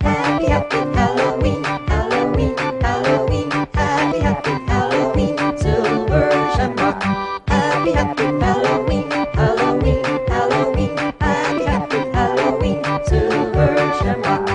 Happy, 0.00 0.46
happy 0.46 0.76
Halloween, 0.96 1.62
Halloween, 1.62 2.56
Halloween. 2.80 3.50
Happy, 3.74 4.20
happy 4.20 4.50
Halloween, 4.64 5.36
Silver 5.58 6.30
Shamrock. 6.56 7.02
Happy, 7.48 7.92
happy 7.92 8.24
Halloween, 8.40 9.10
Halloween, 9.34 10.02
Halloween. 10.26 10.96
Happy, 11.20 11.64
happy 11.64 12.00
Halloween, 12.16 12.80
Silver 13.04 13.92
Shamrock. 14.00 14.48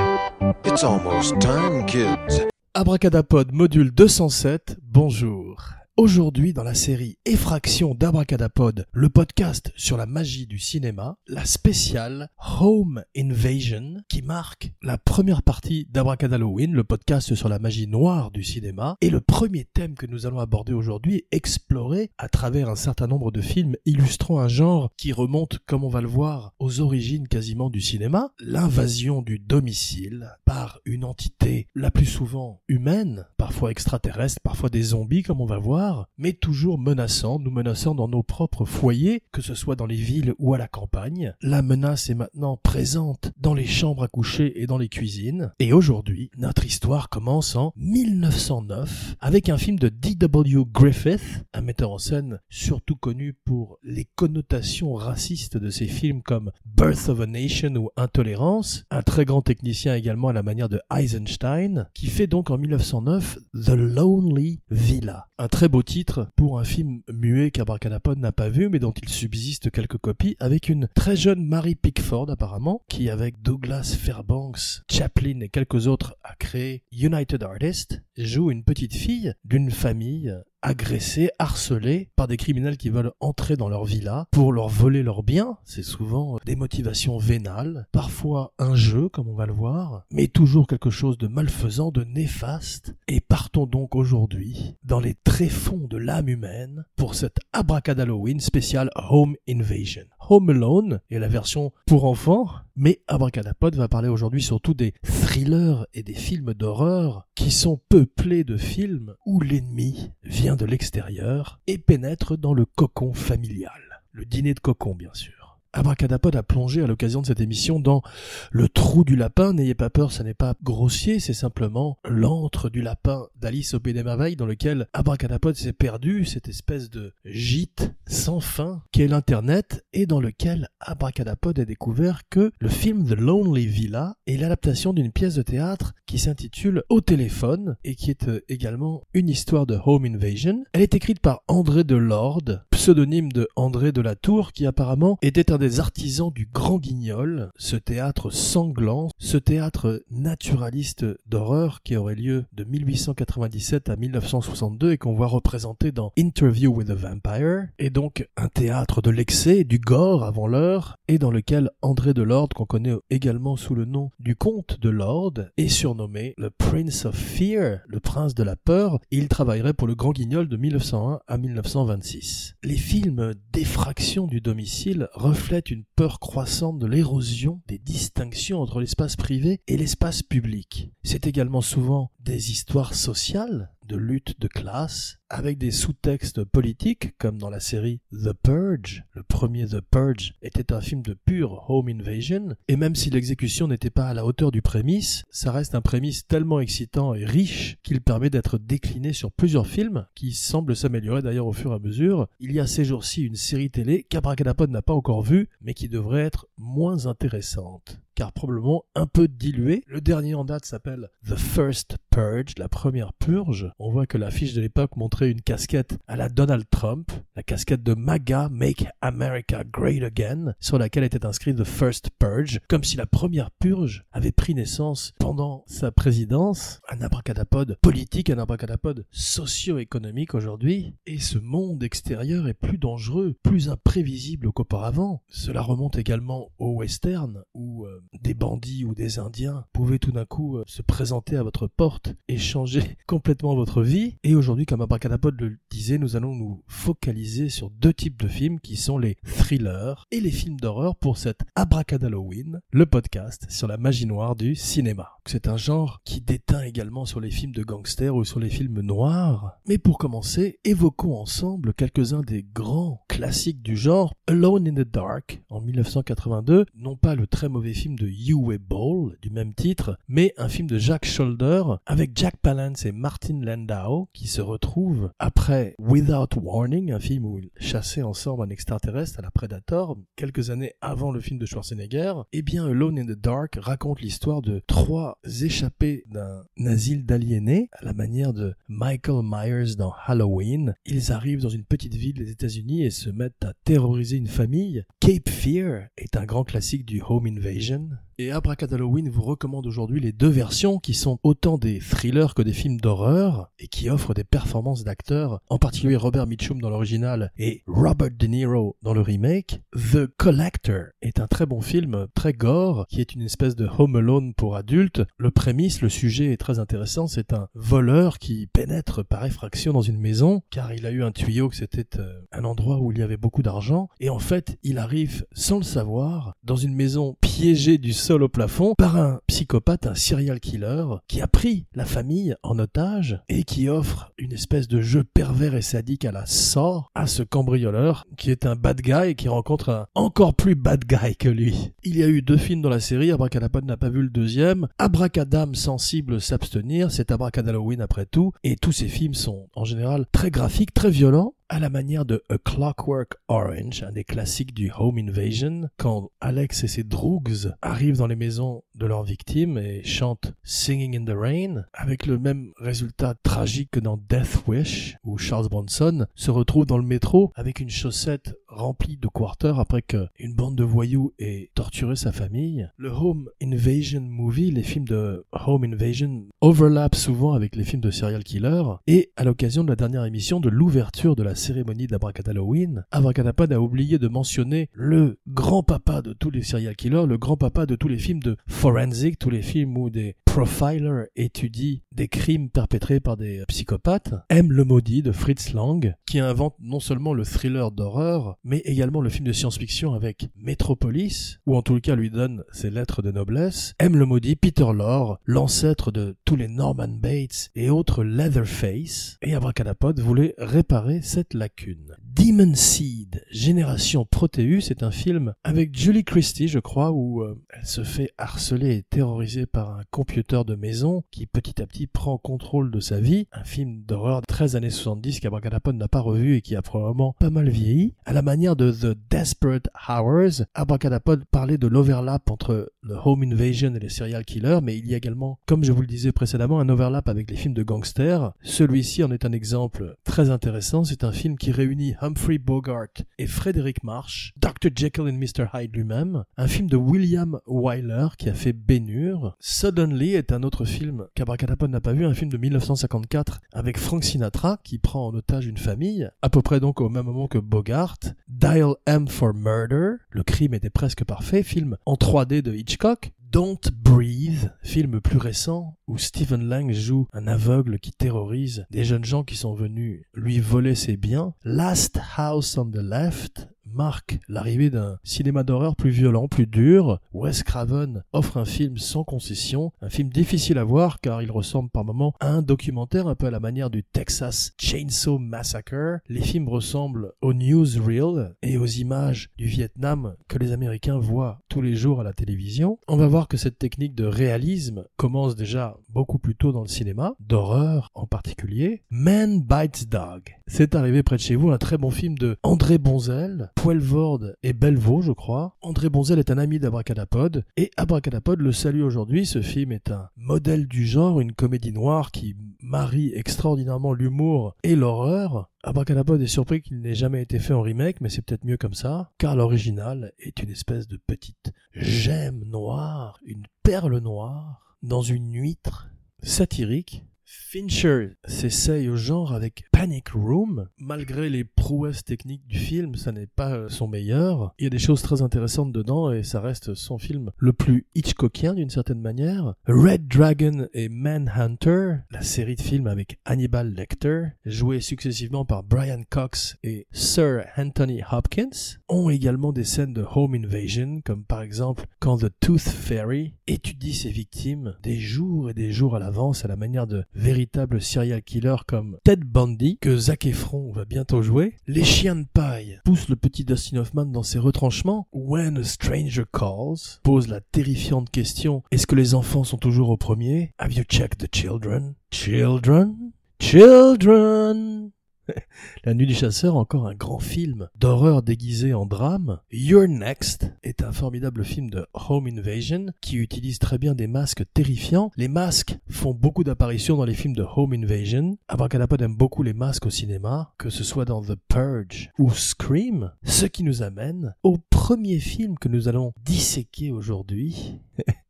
It's 0.65 0.83
almost 0.83 1.39
time, 1.39 1.85
kids. 1.85 2.41
Abracadapod 2.73 3.51
module 3.51 3.91
207, 3.91 4.77
bonjour. 4.81 5.76
Aujourd'hui, 5.99 6.53
dans 6.53 6.63
la 6.63 6.75
série 6.75 7.17
Effraction 7.25 7.95
d'Abracadapod, 7.95 8.85
le 8.91 9.09
podcast 9.09 9.73
sur 9.75 9.97
la 9.97 10.05
magie 10.05 10.45
du 10.45 10.59
cinéma, 10.59 11.17
la 11.27 11.43
spéciale 11.43 12.29
Home 12.59 13.03
Invasion, 13.17 14.03
qui 14.07 14.21
marque 14.21 14.71
la 14.83 14.99
première 14.99 15.41
partie 15.41 15.87
d'Abracadalloween, 15.89 16.71
le 16.71 16.83
podcast 16.83 17.33
sur 17.33 17.49
la 17.49 17.57
magie 17.57 17.87
noire 17.87 18.29
du 18.29 18.43
cinéma, 18.43 18.97
et 19.01 19.09
le 19.09 19.21
premier 19.21 19.65
thème 19.65 19.95
que 19.95 20.05
nous 20.05 20.27
allons 20.27 20.37
aborder 20.37 20.71
aujourd'hui, 20.71 21.25
explorer 21.31 22.11
à 22.19 22.29
travers 22.29 22.69
un 22.69 22.75
certain 22.75 23.07
nombre 23.07 23.31
de 23.31 23.41
films 23.41 23.75
illustrant 23.87 24.37
un 24.37 24.47
genre 24.47 24.91
qui 24.97 25.11
remonte, 25.13 25.57
comme 25.65 25.83
on 25.83 25.89
va 25.89 26.01
le 26.01 26.07
voir, 26.07 26.53
aux 26.59 26.79
origines 26.79 27.27
quasiment 27.27 27.71
du 27.71 27.81
cinéma, 27.81 28.33
l'invasion 28.39 29.23
du 29.23 29.39
domicile 29.39 30.29
par 30.45 30.79
une 30.85 31.05
entité 31.05 31.69
la 31.73 31.89
plus 31.89 32.05
souvent 32.05 32.61
humaine, 32.67 33.25
parfois 33.35 33.71
extraterrestre, 33.71 34.39
parfois 34.43 34.69
des 34.69 34.83
zombies 34.83 35.23
comme 35.23 35.41
on 35.41 35.47
va 35.47 35.57
voir, 35.57 35.86
mais 36.17 36.33
toujours 36.33 36.79
menaçant, 36.79 37.39
nous 37.39 37.51
menaçant 37.51 37.95
dans 37.95 38.07
nos 38.07 38.23
propres 38.23 38.65
foyers, 38.65 39.21
que 39.31 39.41
ce 39.41 39.55
soit 39.55 39.75
dans 39.75 39.85
les 39.85 39.95
villes 39.95 40.33
ou 40.39 40.53
à 40.53 40.57
la 40.57 40.67
campagne. 40.67 41.33
La 41.41 41.61
menace 41.61 42.09
est 42.09 42.15
maintenant 42.15 42.57
présente 42.57 43.31
dans 43.37 43.53
les 43.53 43.65
chambres 43.65 44.03
à 44.03 44.07
coucher 44.07 44.61
et 44.61 44.67
dans 44.67 44.77
les 44.77 44.89
cuisines. 44.89 45.51
Et 45.59 45.73
aujourd'hui, 45.73 46.29
notre 46.37 46.65
histoire 46.65 47.09
commence 47.09 47.55
en 47.55 47.73
1909 47.77 49.15
avec 49.19 49.49
un 49.49 49.57
film 49.57 49.79
de 49.79 49.89
D.W. 49.89 50.63
Griffith, 50.71 51.45
un 51.53 51.61
metteur 51.61 51.91
en 51.91 51.97
scène 51.97 52.39
surtout 52.49 52.95
connu 52.95 53.33
pour 53.33 53.77
les 53.83 54.05
connotations 54.15 54.93
racistes 54.93 55.57
de 55.57 55.69
ses 55.69 55.87
films 55.87 56.21
comme 56.21 56.51
Birth 56.65 57.09
of 57.09 57.21
a 57.21 57.25
Nation 57.25 57.73
ou 57.75 57.89
Intolérance, 57.97 58.85
un 58.91 59.01
très 59.01 59.25
grand 59.25 59.41
technicien 59.41 59.95
également 59.95 60.29
à 60.29 60.33
la 60.33 60.43
manière 60.43 60.69
de 60.69 60.81
Eisenstein, 60.95 61.87
qui 61.93 62.07
fait 62.07 62.27
donc 62.27 62.49
en 62.49 62.57
1909 62.57 63.39
The 63.53 63.69
Lonely 63.69 64.61
Villa, 64.69 65.27
un 65.37 65.47
très 65.47 65.69
beau 65.69 65.76
titre 65.83 66.29
pour 66.35 66.59
un 66.59 66.63
film 66.63 67.01
muet 67.11 67.51
qu'Abracadapod 67.51 68.17
n'a 68.17 68.31
pas 68.31 68.49
vu 68.49 68.69
mais 68.69 68.79
dont 68.79 68.91
il 68.91 69.09
subsiste 69.09 69.71
quelques 69.71 69.97
copies 69.97 70.35
avec 70.39 70.69
une 70.69 70.87
très 70.95 71.15
jeune 71.15 71.43
Mary 71.43 71.75
Pickford 71.75 72.29
apparemment 72.29 72.83
qui 72.89 73.09
avec 73.09 73.41
Douglas 73.41 73.95
Fairbanks, 73.99 74.83
Chaplin 74.89 75.39
et 75.41 75.49
quelques 75.49 75.87
autres 75.87 76.15
a 76.23 76.35
créé 76.35 76.83
United 76.91 77.43
Artists 77.43 78.01
joue 78.17 78.51
une 78.51 78.63
petite 78.63 78.93
fille 78.93 79.33
d'une 79.45 79.71
famille 79.71 80.35
agressés, 80.67 81.29
harcelés 81.39 82.09
par 82.17 82.27
des 82.27 82.35
criminels 82.35 82.75
qui 82.75 82.89
veulent 82.89 83.13
entrer 83.21 83.55
dans 83.55 83.69
leur 83.69 83.85
villa 83.85 84.27
pour 84.31 84.51
leur 84.51 84.67
voler 84.67 85.01
leurs 85.01 85.23
biens. 85.23 85.57
C'est 85.63 85.81
souvent 85.81 86.39
des 86.45 86.57
motivations 86.57 87.17
vénales, 87.17 87.87
parfois 87.93 88.53
un 88.59 88.75
jeu, 88.75 89.07
comme 89.07 89.29
on 89.29 89.35
va 89.35 89.45
le 89.45 89.53
voir, 89.53 90.03
mais 90.11 90.27
toujours 90.27 90.67
quelque 90.67 90.89
chose 90.89 91.17
de 91.17 91.27
malfaisant, 91.27 91.91
de 91.91 92.03
néfaste. 92.03 92.95
Et 93.07 93.21
partons 93.21 93.65
donc 93.65 93.95
aujourd'hui 93.95 94.75
dans 94.83 94.99
les 94.99 95.15
tréfonds 95.23 95.87
de 95.89 95.95
l'âme 95.95 96.27
humaine 96.27 96.83
pour 96.97 97.15
cette 97.15 97.37
abracadalloween 97.53 98.41
spéciale 98.41 98.89
Home 98.95 99.37
Invasion. 99.47 100.03
Home 100.29 100.49
Alone 100.49 100.99
est 101.09 101.19
la 101.19 101.29
version 101.29 101.71
pour 101.85 102.03
enfants, 102.03 102.49
mais 102.75 103.01
Abracadapod 103.07 103.75
va 103.75 103.87
parler 103.87 104.09
aujourd'hui 104.09 104.41
surtout 104.41 104.73
des 104.73 104.93
thrillers 105.01 105.85
et 105.93 106.03
des 106.03 106.13
films 106.13 106.53
d'horreur 106.53 107.25
qui 107.33 107.49
sont 107.49 107.79
peuplés 107.87 108.43
de 108.43 108.57
films 108.57 109.15
où 109.25 109.39
l'ennemi 109.39 110.11
vient 110.23 110.57
de 110.57 110.65
l'extérieur 110.65 111.61
et 111.65 111.77
pénètre 111.77 112.37
dans 112.37 112.53
le 112.53 112.65
cocon 112.65 113.13
familial. 113.13 114.01
Le 114.11 114.25
dîner 114.25 114.53
de 114.53 114.59
cocon, 114.59 114.95
bien 114.95 115.13
sûr. 115.13 115.36
Abracadapod 115.77 116.35
a 116.35 116.41
plongé 116.41 116.81
à 116.81 116.87
l'occasion 116.87 117.21
de 117.21 117.27
cette 117.27 117.39
émission 117.39 117.79
dans 117.79 118.01
le 118.49 118.67
trou 118.67 119.03
du 119.03 119.15
lapin. 119.15 119.53
N'ayez 119.53 119.75
pas 119.75 119.91
peur, 119.91 120.11
ça 120.11 120.23
n'est 120.23 120.33
pas 120.33 120.55
grossier, 120.63 121.19
c'est 121.19 121.33
simplement 121.33 121.99
l'antre 122.03 122.71
du 122.71 122.81
lapin 122.81 123.27
d'Alice 123.35 123.75
au 123.75 123.79
Pays 123.79 123.93
des 123.93 124.01
Merveilles 124.01 124.35
dans 124.35 124.47
lequel 124.47 124.87
Abracadapod 124.93 125.55
s'est 125.55 125.73
perdu, 125.73 126.25
cette 126.25 126.47
espèce 126.47 126.89
de 126.89 127.13
gîte 127.25 127.93
sans 128.07 128.39
fin 128.39 128.81
qu'est 128.91 129.07
l'Internet 129.07 129.85
et 129.93 130.07
dans 130.07 130.19
lequel 130.19 130.69
Abracadapod 130.79 131.59
a 131.59 131.65
découvert 131.65 132.27
que 132.27 132.51
le 132.59 132.69
film 132.69 133.05
The 133.05 133.15
Lonely 133.15 133.67
Villa 133.67 134.15
est 134.25 134.37
l'adaptation 134.37 134.93
d'une 134.93 135.11
pièce 135.11 135.35
de 135.35 135.43
théâtre 135.43 135.93
qui 136.07 136.17
s'intitule 136.17 136.83
Au 136.89 137.01
téléphone 137.01 137.75
et 137.83 137.93
qui 137.93 138.09
est 138.09 138.27
euh, 138.29 138.39
également 138.49 139.03
une 139.13 139.29
histoire 139.29 139.67
de 139.67 139.77
Home 139.85 140.05
Invasion. 140.05 140.63
Elle 140.73 140.81
est 140.81 140.95
écrite 140.95 141.19
par 141.19 141.43
André 141.47 141.83
Delorde, 141.83 142.63
pseudonyme 142.71 143.31
de 143.31 143.47
André 143.55 143.91
de 143.91 144.01
la 144.01 144.15
Tour 144.15 144.53
qui 144.53 144.65
apparemment 144.65 145.19
était 145.21 145.51
un 145.51 145.57
des 145.57 145.66
artisans 145.79 146.31
du 146.33 146.47
Grand 146.51 146.79
Guignol, 146.79 147.51
ce 147.57 147.75
théâtre 147.75 148.29
sanglant, 148.29 149.09
ce 149.19 149.37
théâtre 149.37 150.03
naturaliste 150.09 151.05
d'horreur 151.27 151.81
qui 151.83 151.95
aurait 151.95 152.15
lieu 152.15 152.45
de 152.53 152.63
1897 152.63 153.89
à 153.89 153.95
1962 153.95 154.91
et 154.91 154.97
qu'on 154.97 155.13
voit 155.13 155.27
représenté 155.27 155.91
dans 155.91 156.11
Interview 156.17 156.71
with 156.71 156.89
a 156.89 156.95
Vampire, 156.95 157.67
et 157.79 157.89
donc 157.89 158.27
un 158.37 158.47
théâtre 158.47 159.01
de 159.01 159.09
l'excès, 159.09 159.63
du 159.63 159.79
gore 159.79 160.23
avant 160.23 160.47
l'heure, 160.47 160.97
et 161.07 161.17
dans 161.17 161.31
lequel 161.31 161.69
André 161.81 162.13
de 162.13 162.21
Lorde, 162.21 162.53
qu'on 162.53 162.65
connaît 162.65 162.95
également 163.09 163.55
sous 163.55 163.75
le 163.75 163.85
nom 163.85 164.11
du 164.19 164.35
comte 164.35 164.79
de 164.79 164.89
Lorde, 164.89 165.51
est 165.57 165.69
surnommé 165.69 166.33
le 166.37 166.49
Prince 166.49 167.05
of 167.05 167.15
Fear, 167.15 167.79
le 167.87 167.99
prince 167.99 168.35
de 168.35 168.43
la 168.43 168.55
peur, 168.55 168.99
et 169.11 169.17
il 169.17 169.27
travaillerait 169.27 169.73
pour 169.73 169.87
le 169.87 169.95
Grand 169.95 170.11
Guignol 170.11 170.47
de 170.47 170.57
1901 170.57 171.19
à 171.27 171.37
1926. 171.37 172.55
Les 172.63 172.77
films 172.77 173.33
d'effraction 173.51 174.27
du 174.27 174.41
domicile 174.41 175.07
reflètent 175.13 175.46
une 175.55 175.85
peur 175.95 176.19
croissante 176.19 176.77
de 176.77 176.87
l'érosion 176.87 177.61
des 177.67 177.77
distinctions 177.77 178.59
entre 178.61 178.81
l'espace 178.81 179.15
privé 179.15 179.61
et 179.67 179.77
l'espace 179.77 180.21
public. 180.21 180.91
C'est 181.03 181.25
également 181.25 181.61
souvent 181.61 182.11
des 182.19 182.51
histoires 182.51 182.93
sociales 182.93 183.71
de 183.87 183.97
lutte 183.97 184.39
de 184.39 184.47
classe, 184.47 185.17
avec 185.29 185.57
des 185.57 185.71
sous-textes 185.71 186.43
politiques, 186.43 187.17
comme 187.17 187.37
dans 187.37 187.49
la 187.49 187.59
série 187.59 188.01
The 188.11 188.33
Purge. 188.33 189.03
Le 189.13 189.23
premier 189.23 189.65
The 189.65 189.81
Purge 189.81 190.33
était 190.41 190.73
un 190.73 190.81
film 190.81 191.01
de 191.01 191.13
pure 191.13 191.69
home 191.69 191.89
invasion, 191.89 192.55
et 192.67 192.75
même 192.75 192.95
si 192.95 193.09
l'exécution 193.09 193.67
n'était 193.67 193.89
pas 193.89 194.07
à 194.07 194.13
la 194.13 194.25
hauteur 194.25 194.51
du 194.51 194.61
prémisse, 194.61 195.23
ça 195.29 195.51
reste 195.51 195.75
un 195.75 195.81
prémisse 195.81 196.27
tellement 196.27 196.59
excitant 196.59 197.13
et 197.13 197.25
riche 197.25 197.77
qu'il 197.83 198.01
permet 198.01 198.29
d'être 198.29 198.57
décliné 198.57 199.13
sur 199.13 199.31
plusieurs 199.31 199.67
films, 199.67 200.05
qui 200.15 200.33
semblent 200.33 200.75
s'améliorer 200.75 201.21
d'ailleurs 201.21 201.47
au 201.47 201.53
fur 201.53 201.71
et 201.71 201.75
à 201.75 201.79
mesure. 201.79 202.27
Il 202.39 202.51
y 202.51 202.59
a 202.59 202.67
ces 202.67 202.85
jours-ci 202.85 203.23
une 203.23 203.35
série 203.35 203.71
télé 203.71 204.03
qu'Abracadapod 204.03 204.69
n'a 204.69 204.81
pas 204.81 204.93
encore 204.93 205.23
vue, 205.23 205.49
mais 205.61 205.73
qui 205.73 205.89
devrait 205.89 206.23
être 206.23 206.47
moins 206.57 207.05
intéressante 207.05 207.99
car 208.17 208.33
probablement 208.33 208.83
un 208.95 209.05
peu 209.05 209.27
diluée. 209.27 209.83
Le 209.85 210.01
dernier 210.01 210.33
en 210.33 210.43
date 210.43 210.65
s'appelle 210.65 211.09
The 211.29 211.35
First 211.35 211.97
Purge, 212.09 212.55
la 212.57 212.67
première 212.67 213.13
purge. 213.13 213.71
On 213.77 213.91
voit 213.91 214.07
que 214.07 214.17
l'affiche 214.17 214.55
de 214.55 214.61
l'époque 214.61 214.97
montrait 214.97 215.29
une 215.29 215.43
casquette 215.43 215.99
à 216.07 216.15
la 216.15 216.27
Donald 216.27 216.65
Trump, 216.71 217.11
la 217.35 217.43
casquette 217.43 217.83
de 217.83 217.93
MAGA, 217.93 218.49
Make 218.49 218.87
America 219.01 219.63
Great 219.63 220.01
Again, 220.01 220.55
sur 220.59 220.79
laquelle 220.79 221.03
était 221.03 221.27
inscrit 221.27 221.53
The 221.53 221.63
First 221.63 222.09
Purge, 222.17 222.59
comme 222.67 222.83
si 222.83 222.97
la 222.97 223.05
première 223.05 223.51
purge 223.51 224.03
avait 224.11 224.31
pris 224.31 224.55
naissance 224.55 225.13
pendant 225.19 225.63
sa 225.67 225.91
présidence. 225.91 226.79
Un 226.89 227.01
abracadapod 227.01 227.77
politique, 227.83 228.31
un 228.31 228.39
abracadapod 228.39 229.05
socio-économique 229.11 230.33
aujourd'hui. 230.33 230.95
Et 231.05 231.19
ce 231.19 231.37
monde 231.37 231.83
extérieur 231.83 232.47
est 232.47 232.55
plus 232.55 232.79
dangereux, 232.79 233.35
plus 233.43 233.69
imprévisible 233.69 234.51
qu'auparavant. 234.51 235.21
Cela 235.29 235.61
remonte 235.61 235.99
également 235.99 236.49
au 236.57 236.73
western, 236.73 237.43
où 237.53 237.85
euh, 237.85 238.01
des 238.21 238.33
bandits 238.33 238.85
ou 238.85 238.93
des 238.93 239.19
indiens 239.19 239.65
pouvaient 239.73 239.99
tout 239.99 240.11
d'un 240.11 240.25
coup 240.25 240.57
euh, 240.57 240.63
se 240.67 240.81
présenter 240.81 241.35
à 241.35 241.43
votre 241.43 241.67
porte 241.67 242.13
et 242.27 242.37
changer 242.37 242.97
complètement 243.07 243.55
votre 243.55 243.81
vie. 243.81 244.17
Et 244.23 244.35
aujourd'hui, 244.35 244.65
comme 244.65 244.81
Abracadapod 244.81 245.39
le 245.39 245.57
disait, 245.69 245.97
nous 245.97 246.15
allons 246.15 246.35
nous 246.35 246.63
focaliser 246.67 247.49
sur 247.49 247.69
deux 247.69 247.93
types 247.93 248.21
de 248.21 248.27
films 248.27 248.59
qui 248.59 248.75
sont 248.75 248.97
les 248.97 249.17
thrillers 249.25 250.05
et 250.11 250.19
les 250.21 250.31
films 250.31 250.59
d'horreur 250.59 250.95
pour 250.95 251.17
cette 251.17 251.41
Abracadalloween, 251.55 252.59
le 252.71 252.85
podcast 252.85 253.45
sur 253.49 253.67
la 253.67 253.77
magie 253.77 254.05
noire 254.05 254.35
du 254.35 254.55
cinéma. 254.55 255.09
C'est 255.25 255.47
un 255.47 255.57
genre 255.57 256.01
qui 256.05 256.21
déteint 256.21 256.61
également 256.61 257.05
sur 257.05 257.19
les 257.19 257.31
films 257.31 257.51
de 257.51 257.63
gangsters 257.63 258.15
ou 258.15 258.23
sur 258.23 258.39
les 258.39 258.49
films 258.49 258.81
noirs. 258.81 259.59
Mais 259.67 259.77
pour 259.77 259.97
commencer, 259.97 260.59
évoquons 260.63 261.15
ensemble 261.17 261.73
quelques-uns 261.73 262.21
des 262.21 262.43
grands 262.43 263.03
classiques 263.07 263.61
du 263.61 263.75
genre 263.75 264.13
Alone 264.27 264.67
in 264.67 264.75
the 264.75 264.87
Dark 264.87 265.41
en 265.49 265.61
1982, 265.61 266.65
non 266.75 266.95
pas 266.95 267.15
le 267.15 267.27
très 267.27 267.49
mauvais 267.49 267.73
film 267.73 267.87
film 267.87 267.96
de 267.97 268.07
Uwe 268.07 268.57
Ball 268.57 269.17
du 269.21 269.29
même 269.29 269.53
titre, 269.53 269.97
mais 270.07 270.33
un 270.37 270.47
film 270.47 270.67
de 270.67 270.77
Jack 270.77 271.05
Shoulder 271.05 271.63
avec 271.85 272.11
Jack 272.15 272.37
Palance 272.37 272.85
et 272.85 272.91
Martin 272.91 273.41
Landau 273.41 274.09
qui 274.13 274.27
se 274.27 274.41
retrouvent 274.41 275.11
après 275.19 275.75
Without 275.79 276.39
Warning, 276.39 276.91
un 276.91 276.99
film 276.99 277.25
où 277.25 277.39
ils 277.39 277.49
chassaient 277.57 278.03
ensemble 278.03 278.43
un 278.43 278.49
extraterrestre 278.49 279.19
à 279.19 279.21
la 279.21 279.31
Predator 279.31 279.97
quelques 280.15 280.49
années 280.49 280.73
avant 280.81 281.11
le 281.11 281.19
film 281.19 281.39
de 281.39 281.45
Schwarzenegger. 281.45 282.13
Eh 282.31 282.41
bien, 282.41 282.65
Alone 282.65 282.99
in 282.99 283.05
the 283.05 283.19
Dark 283.19 283.57
raconte 283.59 284.01
l'histoire 284.01 284.41
de 284.41 284.61
trois 284.67 285.19
échappés 285.41 286.03
d'un 286.07 286.43
asile 286.65 287.05
d'aliénés 287.05 287.69
à 287.73 287.85
la 287.85 287.93
manière 287.93 288.33
de 288.33 288.53
Michael 288.67 289.21
Myers 289.23 289.75
dans 289.77 289.93
Halloween. 290.05 290.75
Ils 290.85 291.11
arrivent 291.11 291.41
dans 291.41 291.49
une 291.49 291.65
petite 291.65 291.95
ville 291.95 292.15
des 292.15 292.31
États-Unis 292.31 292.83
et 292.83 292.91
se 292.91 293.09
mettent 293.09 293.43
à 293.43 293.53
terroriser 293.63 294.17
une 294.17 294.27
famille. 294.27 294.83
Cape 294.99 295.29
Fear 295.29 295.87
est 295.97 296.15
un 296.15 296.25
grand 296.25 296.43
classique 296.43 296.85
du 296.85 297.01
home 297.01 297.27
invasion. 297.27 297.86
One 297.87 298.06
Et 298.19 298.31
Abracad 298.31 298.73
Halloween 298.73 299.09
vous 299.09 299.21
recommande 299.21 299.67
aujourd'hui 299.67 299.99
les 299.99 300.11
deux 300.11 300.27
versions 300.27 300.79
qui 300.79 300.95
sont 300.95 301.19
autant 301.21 301.59
des 301.59 301.77
thrillers 301.77 302.33
que 302.35 302.41
des 302.41 302.51
films 302.51 302.79
d'horreur 302.79 303.51
et 303.59 303.67
qui 303.67 303.91
offrent 303.91 304.15
des 304.15 304.23
performances 304.23 304.83
d'acteurs, 304.83 305.39
en 305.51 305.59
particulier 305.59 305.95
Robert 305.95 306.25
Mitchum 306.25 306.59
dans 306.59 306.71
l'original 306.71 307.31
et 307.37 307.61
Robert 307.67 308.09
De 308.17 308.25
Niro 308.25 308.75
dans 308.81 308.95
le 308.95 309.01
remake. 309.01 309.61
The 309.75 310.07
Collector 310.07 310.85
est 311.03 311.19
un 311.19 311.27
très 311.27 311.45
bon 311.45 311.61
film, 311.61 312.07
très 312.15 312.33
gore, 312.33 312.87
qui 312.89 313.01
est 313.01 313.13
une 313.13 313.21
espèce 313.21 313.55
de 313.55 313.69
Home 313.77 313.97
Alone 313.97 314.33
pour 314.33 314.55
adultes. 314.55 315.03
Le 315.19 315.29
prémisse, 315.29 315.83
le 315.83 315.89
sujet 315.89 316.33
est 316.33 316.37
très 316.37 316.57
intéressant, 316.57 317.05
c'est 317.05 317.33
un 317.33 317.49
voleur 317.53 318.17
qui 318.17 318.47
pénètre 318.47 319.05
par 319.05 319.25
effraction 319.25 319.73
dans 319.73 319.83
une 319.83 319.99
maison 319.99 320.41
car 320.49 320.73
il 320.73 320.87
a 320.87 320.91
eu 320.91 321.03
un 321.03 321.11
tuyau 321.11 321.49
que 321.49 321.55
c'était 321.55 321.99
euh, 321.99 322.25
un 322.31 322.45
endroit 322.45 322.79
où 322.79 322.91
il 322.91 322.97
y 322.97 323.03
avait 323.03 323.15
beaucoup 323.15 323.43
d'argent 323.43 323.89
et 323.99 324.09
en 324.09 324.17
fait 324.17 324.57
il 324.63 324.79
arrive 324.79 325.27
sans 325.33 325.57
le 325.57 325.63
savoir 325.63 326.33
dans 326.41 326.55
une 326.55 326.73
maison 326.73 327.15
piégée 327.21 327.77
du 327.77 327.93
sol 327.93 328.06
au 328.13 328.29
plafond 328.29 328.73
par 328.73 328.95
un 328.95 329.19
psychopathe, 329.27 329.85
un 329.85 329.93
serial 329.93 330.39
killer, 330.39 330.85
qui 331.09 331.21
a 331.21 331.27
pris 331.27 331.65
la 331.75 331.83
famille 331.83 332.35
en 332.41 332.57
otage 332.57 333.21
et 333.27 333.43
qui 333.43 333.67
offre 333.67 334.13
une 334.17 334.31
espèce 334.31 334.69
de 334.69 334.79
jeu 334.79 335.03
pervers 335.03 335.55
et 335.55 335.61
sadique 335.61 336.05
à 336.05 336.13
la 336.13 336.25
sort 336.25 336.89
à 336.95 337.05
ce 337.05 337.21
cambrioleur 337.21 338.05
qui 338.17 338.31
est 338.31 338.45
un 338.45 338.55
bad 338.55 338.79
guy 338.79 339.09
et 339.09 339.15
qui 339.15 339.27
rencontre 339.27 339.69
un 339.69 339.87
encore 339.93 340.35
plus 340.35 340.55
bad 340.55 340.85
guy 340.85 341.17
que 341.17 341.27
lui. 341.27 341.73
Il 341.83 341.97
y 341.97 342.03
a 342.03 342.07
eu 342.07 342.21
deux 342.21 342.37
films 342.37 342.61
dans 342.61 342.69
la 342.69 342.79
série, 342.79 343.11
Abracadapod 343.11 343.65
n'a 343.65 343.77
pas 343.77 343.89
vu 343.89 344.01
le 344.01 344.09
deuxième, 344.09 344.67
Abracadam 344.77 345.53
sensible 345.53 346.21
s'abstenir, 346.21 346.91
c'est 346.91 347.11
Abracadalloween 347.11 347.81
après 347.81 348.05
tout, 348.05 348.31
et 348.43 348.55
tous 348.55 348.71
ces 348.71 348.87
films 348.87 349.15
sont 349.15 349.49
en 349.53 349.65
général 349.65 350.05
très 350.13 350.31
graphiques, 350.31 350.73
très 350.73 350.91
violents, 350.91 351.33
à 351.49 351.59
la 351.59 351.69
manière 351.69 352.05
de 352.05 352.23
A 352.29 352.37
Clockwork 352.37 353.13
Orange, 353.29 353.83
un 353.83 353.91
des 353.91 354.03
classiques 354.03 354.53
du 354.53 354.71
Home 354.77 354.97
Invasion, 354.97 355.69
quand 355.77 356.11
Alex 356.19 356.63
et 356.63 356.67
ses 356.67 356.83
droogs 356.83 357.53
arrivent 357.61 357.97
dans 357.97 358.07
les 358.07 358.15
maisons 358.15 358.63
de 358.75 358.85
leurs 358.85 359.03
victimes 359.03 359.57
et 359.57 359.83
chantent 359.83 360.33
Singing 360.43 360.97
in 360.97 361.05
the 361.05 361.17
Rain, 361.17 361.65
avec 361.73 362.05
le 362.05 362.19
même 362.19 362.51
résultat 362.57 363.15
tragique 363.23 363.71
que 363.71 363.79
dans 363.79 363.97
Death 363.97 364.43
Wish, 364.47 364.97
où 365.03 365.17
Charles 365.17 365.47
Bronson 365.47 366.05
se 366.15 366.31
retrouve 366.31 366.65
dans 366.65 366.77
le 366.77 366.83
métro 366.83 367.31
avec 367.35 367.59
une 367.59 367.69
chaussette 367.69 368.35
remplie 368.47 368.97
de 368.97 369.07
quarters 369.07 369.59
après 369.59 369.81
qu'une 369.81 370.33
bande 370.33 370.55
de 370.55 370.63
voyous 370.63 371.13
ait 371.19 371.49
torturé 371.53 371.95
sa 371.95 372.11
famille. 372.11 372.69
Le 372.77 372.89
Home 372.89 373.29
Invasion 373.41 374.01
Movie, 374.01 374.51
les 374.51 374.63
films 374.63 374.87
de 374.87 375.25
Home 375.31 375.63
Invasion, 375.63 376.25
overlappent 376.41 376.95
souvent 376.95 377.33
avec 377.33 377.55
les 377.55 377.63
films 377.63 377.81
de 377.81 377.91
serial 377.91 378.23
killer, 378.23 378.63
et 378.87 379.11
à 379.15 379.23
l'occasion 379.23 379.63
de 379.63 379.69
la 379.69 379.75
dernière 379.75 380.05
émission 380.05 380.39
de 380.39 380.49
l'ouverture 380.49 381.15
de 381.15 381.23
la 381.23 381.35
cérémonie 381.37 381.87
d'Abracad 381.87 382.27
Halloween, 382.27 382.83
Abracadapod 382.91 383.53
a 383.53 383.61
oublié 383.61 383.97
de 383.99 384.07
mentionner 384.07 384.69
le 384.73 385.19
grand-papa 385.27 386.01
de 386.01 386.13
tous 386.13 386.31
les 386.31 386.43
serial 386.43 386.75
killers, 386.75 387.05
le 387.07 387.17
grand-papa 387.17 387.65
de 387.65 387.75
tous 387.75 387.87
les 387.87 387.97
films 387.97 388.21
de 388.21 388.35
forensic, 388.47 389.17
tous 389.19 389.29
les 389.29 389.41
films 389.41 389.77
où 389.77 389.89
des 389.89 390.15
profilers 390.27 391.07
étudient 391.15 391.79
des 391.91 392.07
crimes 392.07 392.49
perpétrés 392.49 392.99
par 392.99 393.17
des 393.17 393.43
psychopathes, 393.47 394.13
M 394.29 394.51
le 394.51 394.65
maudit 394.65 395.01
de 395.01 395.11
Fritz 395.11 395.53
Lang, 395.53 395.95
qui 396.05 396.19
invente 396.19 396.55
non 396.59 396.79
seulement 396.79 397.13
le 397.13 397.23
thriller 397.23 397.71
d'horreur, 397.71 398.37
mais 398.43 398.59
également 398.65 399.01
le 399.01 399.09
film 399.09 399.25
de 399.25 399.31
science-fiction 399.31 399.93
avec 399.93 400.29
Metropolis, 400.35 401.39
ou 401.47 401.55
en 401.55 401.61
tout 401.61 401.79
cas 401.79 401.95
lui 401.95 402.11
donne 402.11 402.43
ses 402.51 402.69
lettres 402.69 403.01
de 403.01 403.11
noblesse, 403.11 403.73
M 403.79 403.95
le 403.95 404.05
maudit, 404.05 404.35
Peter 404.35 404.71
Lorre, 404.73 405.17
l'ancêtre 405.25 405.91
de 405.91 406.15
tous 406.25 406.35
les 406.35 406.47
Norman 406.47 406.87
Bates 406.87 407.49
et 407.55 407.69
autres 407.69 408.03
Leatherface, 408.03 409.17
et 409.21 409.33
Abracadapod 409.33 409.99
voulait 409.99 410.35
réparer 410.37 411.01
cette 411.01 411.33
lacune. 411.33 411.95
Demon 412.17 412.55
Seed, 412.55 413.23
Génération 413.29 414.03
Proteus, 414.03 414.61
c'est 414.61 414.81
un 414.81 414.89
film 414.89 415.35
avec 415.43 415.77
Julie 415.77 416.03
Christie, 416.03 416.47
je 416.47 416.57
crois, 416.57 416.91
où 416.91 417.21
euh, 417.21 417.39
elle 417.49 417.65
se 417.65 417.83
fait 417.83 418.11
harceler 418.17 418.77
et 418.77 418.81
terroriser 418.81 419.45
par 419.45 419.69
un 419.69 419.83
computer 419.91 420.41
de 420.43 420.55
maison 420.55 421.03
qui 421.11 421.27
petit 421.27 421.61
à 421.61 421.67
petit 421.67 421.85
prend 421.85 422.17
contrôle 422.17 422.71
de 422.71 422.79
sa 422.79 422.99
vie. 422.99 423.27
Un 423.31 423.43
film 423.43 423.83
d'horreur 423.83 424.23
13 424.27 424.55
années 424.55 424.71
70 424.71 425.19
qu'Abracadapod 425.19 425.75
n'a 425.75 425.87
pas 425.87 425.99
revu 425.99 426.35
et 426.35 426.41
qui 426.41 426.55
a 426.55 426.63
probablement 426.63 427.15
pas 427.19 427.29
mal 427.29 427.49
vieilli. 427.49 427.93
À 428.05 428.13
la 428.13 428.23
manière 428.23 428.55
de 428.55 428.71
The 428.71 428.97
Desperate 429.11 429.69
Hours, 429.87 430.43
Abracadapod 430.55 431.23
parlait 431.29 431.59
de 431.59 431.67
l'overlap 431.67 432.31
entre 432.31 432.71
le 432.81 432.95
Home 433.05 433.23
Invasion 433.23 433.75
et 433.75 433.79
les 433.79 433.89
serial 433.89 434.25
killers, 434.25 434.59
mais 434.63 434.75
il 434.75 434.87
y 434.87 434.95
a 434.95 434.97
également, 434.97 435.39
comme 435.45 435.63
je 435.63 435.71
vous 435.71 435.81
le 435.81 435.87
disais 435.87 436.11
précédemment, 436.11 436.59
un 436.59 436.69
overlap 436.69 437.09
avec 437.09 437.29
les 437.29 437.37
films 437.37 437.53
de 437.53 437.63
gangsters. 437.63 438.31
Celui-ci 438.41 439.03
en 439.03 439.11
est 439.11 439.25
un 439.25 439.33
exemple 439.33 439.95
très 440.03 440.31
intéressant. 440.31 440.83
C'est 440.83 441.03
un 441.03 441.11
film 441.11 441.37
qui 441.37 441.51
réunit 441.51 441.93
Humphrey 442.07 442.37
Bogart 442.37 443.03
et 443.17 443.27
Frédéric 443.27 443.83
Marsh, 443.83 444.31
Dr. 444.37 444.69
Jekyll 444.73 445.09
and 445.09 445.17
Mr. 445.17 445.47
Hyde 445.53 445.75
lui-même, 445.75 446.23
un 446.37 446.47
film 446.47 446.69
de 446.69 446.77
William 446.77 447.37
Wyler 447.47 448.07
qui 448.17 448.29
a 448.29 448.33
fait 448.33 448.53
Bénur. 448.53 449.35
Suddenly 449.41 450.13
est 450.13 450.31
un 450.31 450.43
autre 450.43 450.63
film 450.63 451.07
qu'Abracadapod 451.15 451.69
n'a 451.69 451.81
pas 451.81 451.91
vu, 451.91 452.05
un 452.05 452.13
film 452.13 452.31
de 452.31 452.37
1954 452.37 453.41
avec 453.51 453.77
Frank 453.77 454.05
Sinatra 454.05 454.57
qui 454.63 454.77
prend 454.77 455.07
en 455.07 455.15
otage 455.15 455.47
une 455.47 455.57
famille, 455.57 456.09
à 456.21 456.29
peu 456.29 456.41
près 456.41 456.61
donc 456.61 456.79
au 456.79 456.87
même 456.87 457.07
moment 457.07 457.27
que 457.27 457.39
Bogart. 457.39 457.99
Dial 458.29 458.75
M 458.85 459.09
for 459.09 459.33
Murder, 459.33 459.95
le 460.09 460.23
crime 460.23 460.53
était 460.53 460.69
presque 460.69 461.03
parfait, 461.03 461.43
film 461.43 461.75
en 461.85 461.95
3D 461.95 462.41
de 462.41 462.53
Hitchcock. 462.53 463.11
Don't 463.29 463.71
Breathe, 463.73 464.51
film 464.63 465.01
plus 465.01 465.17
récent 465.17 465.77
où 465.87 465.97
Stephen 465.97 466.47
Lang 466.47 466.71
joue 466.71 467.07
un 467.11 467.27
aveugle 467.27 467.77
qui 467.77 467.91
terrorise 467.91 468.65
des 468.71 468.85
jeunes 468.85 469.03
gens 469.03 469.25
qui 469.25 469.35
sont 469.35 469.53
venus 469.53 470.03
lui 470.13 470.39
voler 470.39 470.75
ses 470.75 470.95
biens. 470.95 471.33
Last 471.43 471.99
House 472.15 472.57
on 472.57 472.71
the 472.71 472.77
Left 472.77 473.49
marque 473.73 474.19
l'arrivée 474.27 474.69
d'un 474.69 474.97
cinéma 475.03 475.43
d'horreur 475.43 475.75
plus 475.75 475.89
violent, 475.89 476.27
plus 476.27 476.47
dur. 476.47 476.99
Wes 477.13 477.43
Craven 477.43 478.03
offre 478.13 478.37
un 478.37 478.45
film 478.45 478.77
sans 478.77 479.03
concession, 479.03 479.71
un 479.81 479.89
film 479.89 480.09
difficile 480.09 480.57
à 480.57 480.63
voir 480.63 480.99
car 480.99 481.21
il 481.21 481.31
ressemble 481.31 481.69
par 481.69 481.85
moments 481.85 482.13
à 482.19 482.29
un 482.29 482.41
documentaire 482.41 483.07
un 483.07 483.15
peu 483.15 483.27
à 483.27 483.31
la 483.31 483.39
manière 483.39 483.69
du 483.69 483.83
Texas 483.83 484.53
Chainsaw 484.57 485.19
Massacre. 485.19 485.99
Les 486.07 486.21
films 486.21 486.49
ressemblent 486.49 487.13
au 487.21 487.33
newsreel 487.33 488.35
et 488.41 488.57
aux 488.57 488.65
images 488.65 489.29
du 489.37 489.45
Vietnam 489.45 490.15
que 490.27 490.37
les 490.37 490.51
Américains 490.51 490.97
voient 490.97 491.41
tous 491.49 491.61
les 491.61 491.75
jours 491.75 492.01
à 492.01 492.03
la 492.03 492.13
télévision. 492.13 492.79
On 492.87 492.97
va 492.97 493.07
voir 493.07 493.27
que 493.27 493.37
cette 493.37 493.59
technique 493.59 493.95
de 493.95 494.05
réalisme 494.05 494.85
commence 494.97 495.35
déjà 495.35 495.77
beaucoup 495.89 496.19
plus 496.19 496.35
tôt 496.35 496.51
dans 496.51 496.61
le 496.61 496.67
cinéma, 496.67 497.15
d'horreur 497.19 497.91
en 497.93 498.05
particulier. 498.05 498.83
Man 498.89 499.41
Bites 499.41 499.89
Dog. 499.89 500.23
C'est 500.47 500.75
arrivé 500.75 501.03
près 501.03 501.17
de 501.17 501.21
chez 501.21 501.35
vous 501.35 501.51
un 501.51 501.57
très 501.57 501.77
bon 501.77 501.91
film 501.91 502.17
de 502.17 502.37
André 502.43 502.77
Bonzel, 502.77 503.51
Poelvoorde 503.57 504.37
et 504.43 504.53
Bellevaux, 504.53 505.01
je 505.01 505.11
crois. 505.11 505.57
André 505.61 505.89
Bonzel 505.89 506.19
est 506.19 506.29
un 506.29 506.37
ami 506.37 506.59
d'Abracadapod 506.59 507.43
et 507.57 507.71
Abracadapod 507.75 508.39
le 508.39 508.51
salue 508.51 508.83
aujourd'hui. 508.83 509.25
Ce 509.25 509.41
film 509.41 509.71
est 509.71 509.89
un 509.89 510.09
modèle 510.15 510.67
du 510.67 510.85
genre, 510.85 511.19
une 511.19 511.33
comédie 511.33 511.71
noire 511.71 512.11
qui 512.11 512.35
marie 512.61 513.11
extraordinairement 513.15 513.93
l'humour 513.93 514.55
et 514.61 514.75
l'horreur. 514.75 515.49
Abracadapod 515.63 516.21
est 516.21 516.27
surpris 516.27 516.61
qu'il 516.61 516.81
n'ait 516.81 516.93
jamais 516.93 517.23
été 517.23 517.39
fait 517.39 517.53
en 517.53 517.61
remake, 517.61 517.99
mais 517.99 518.09
c'est 518.09 518.21
peut-être 518.21 518.45
mieux 518.45 518.57
comme 518.57 518.75
ça, 518.75 519.11
car 519.17 519.35
l'original 519.35 520.13
est 520.19 520.41
une 520.41 520.51
espèce 520.51 520.87
de 520.87 520.97
petite 520.97 521.51
gemme 521.73 522.43
noire, 522.45 523.19
une 523.25 523.43
perle 523.63 523.97
noire, 523.97 524.77
dans 524.83 525.01
une 525.01 525.33
huître 525.33 525.89
satirique 526.21 527.03
Fincher 527.29 528.11
s'essaye 528.25 528.87
au 528.87 528.95
genre 528.95 529.33
avec 529.33 529.65
Panic 529.73 530.09
Room. 530.09 530.69
Malgré 530.77 531.29
les 531.29 531.43
prouesses 531.43 532.05
techniques 532.05 532.47
du 532.47 532.57
film, 532.57 532.95
ça 532.95 533.11
n'est 533.11 533.27
pas 533.27 533.51
euh, 533.51 533.67
son 533.67 533.89
meilleur. 533.89 534.53
Il 534.59 534.63
y 534.63 534.67
a 534.67 534.69
des 534.69 534.79
choses 534.79 535.01
très 535.01 535.21
intéressantes 535.21 535.73
dedans 535.73 536.13
et 536.13 536.23
ça 536.23 536.39
reste 536.39 536.73
son 536.73 536.97
film 536.97 537.31
le 537.37 537.51
plus 537.51 537.85
Hitchcockien 537.95 538.53
d'une 538.53 538.69
certaine 538.69 539.01
manière. 539.01 539.55
Red 539.67 540.07
Dragon 540.07 540.67
et 540.73 540.87
Manhunter, 540.87 541.97
la 542.11 542.21
série 542.21 542.55
de 542.55 542.61
films 542.61 542.87
avec 542.87 543.19
Hannibal 543.25 543.73
Lecter, 543.73 544.27
joués 544.45 544.79
successivement 544.79 545.43
par 545.43 545.63
Brian 545.63 546.03
Cox 546.09 546.55
et 546.63 546.87
Sir 546.93 547.45
Anthony 547.57 548.03
Hopkins, 548.09 548.77
ont 548.87 549.09
également 549.09 549.51
des 549.51 549.65
scènes 549.65 549.93
de 549.93 550.05
home 550.15 550.35
invasion, 550.35 551.01
comme 551.03 551.25
par 551.25 551.41
exemple 551.41 551.87
quand 551.99 552.19
The 552.19 552.31
Tooth 552.39 552.61
Fairy 552.61 553.33
étudie 553.47 553.93
ses 553.93 554.11
victimes 554.11 554.75
des 554.81 554.97
jours 554.97 555.49
et 555.49 555.53
des 555.53 555.73
jours 555.73 555.97
à 555.97 555.99
l'avance 555.99 556.45
à 556.45 556.47
la 556.47 556.55
manière 556.55 556.87
de 556.87 557.03
véritables 557.17 557.81
serial 557.81 558.21
killers 558.21 558.63
comme 558.67 558.97
Ted 559.03 559.23
Bundy, 559.25 559.77
que 559.79 559.97
Zac 559.97 560.25
Efron 560.25 560.71
va 560.71 560.85
bientôt 560.85 561.21
jouer. 561.21 561.55
Les 561.67 561.83
chiens 561.83 562.15
de 562.15 562.25
paille 562.33 562.79
poussent 562.85 563.09
le 563.09 563.15
petit 563.15 563.43
Dustin 563.43 563.77
Hoffman 563.77 564.05
dans 564.05 564.23
ses 564.23 564.39
retranchements. 564.39 565.07
When 565.11 565.57
a 565.57 565.63
Stranger 565.63 566.23
Calls 566.31 566.99
pose 567.03 567.27
la 567.27 567.41
terrifiante 567.41 568.09
question 568.09 568.63
est-ce 568.71 568.87
que 568.87 568.95
les 568.95 569.15
enfants 569.15 569.43
sont 569.43 569.57
toujours 569.57 569.89
au 569.89 569.97
premier? 569.97 570.53
Have 570.59 570.73
you 570.73 570.83
checked 570.87 571.19
the 571.19 571.33
children? 571.33 571.95
Children? 572.11 573.11
Children 573.39 574.91
La 575.83 575.93
Nuit 575.93 576.07
du 576.07 576.13
Chasseur, 576.13 576.55
encore 576.55 576.87
un 576.87 576.95
grand 576.95 577.19
film 577.19 577.69
d'horreur 577.75 578.21
déguisé 578.21 578.73
en 578.73 578.85
drame. 578.85 579.39
You're 579.51 579.87
Next 579.87 580.51
est 580.63 580.83
un 580.83 580.91
formidable 580.91 581.43
film 581.43 581.69
de 581.69 581.85
Home 581.93 582.27
Invasion 582.27 582.87
qui 583.01 583.17
utilise 583.17 583.59
très 583.59 583.77
bien 583.77 583.95
des 583.95 584.07
masques 584.07 584.43
terrifiants. 584.53 585.11
Les 585.17 585.27
masques 585.27 585.77
font 585.89 586.13
beaucoup 586.13 586.43
d'apparitions 586.43 586.97
dans 586.97 587.05
les 587.05 587.13
films 587.13 587.35
de 587.35 587.45
Home 587.55 587.73
Invasion. 587.73 588.37
Abracadapod 588.47 589.01
aime 589.01 589.15
beaucoup 589.15 589.43
les 589.43 589.53
masques 589.53 589.85
au 589.85 589.91
cinéma, 589.91 590.53
que 590.57 590.69
ce 590.69 590.83
soit 590.83 591.05
dans 591.05 591.21
The 591.21 591.35
Purge 591.47 592.11
ou 592.17 592.31
Scream, 592.31 593.11
ce 593.23 593.45
qui 593.45 593.63
nous 593.63 593.83
amène 593.83 594.35
au 594.43 594.57
premier 594.69 595.19
film 595.19 595.57
que 595.57 595.69
nous 595.69 595.87
allons 595.87 596.13
disséquer 596.23 596.91
aujourd'hui. 596.91 597.79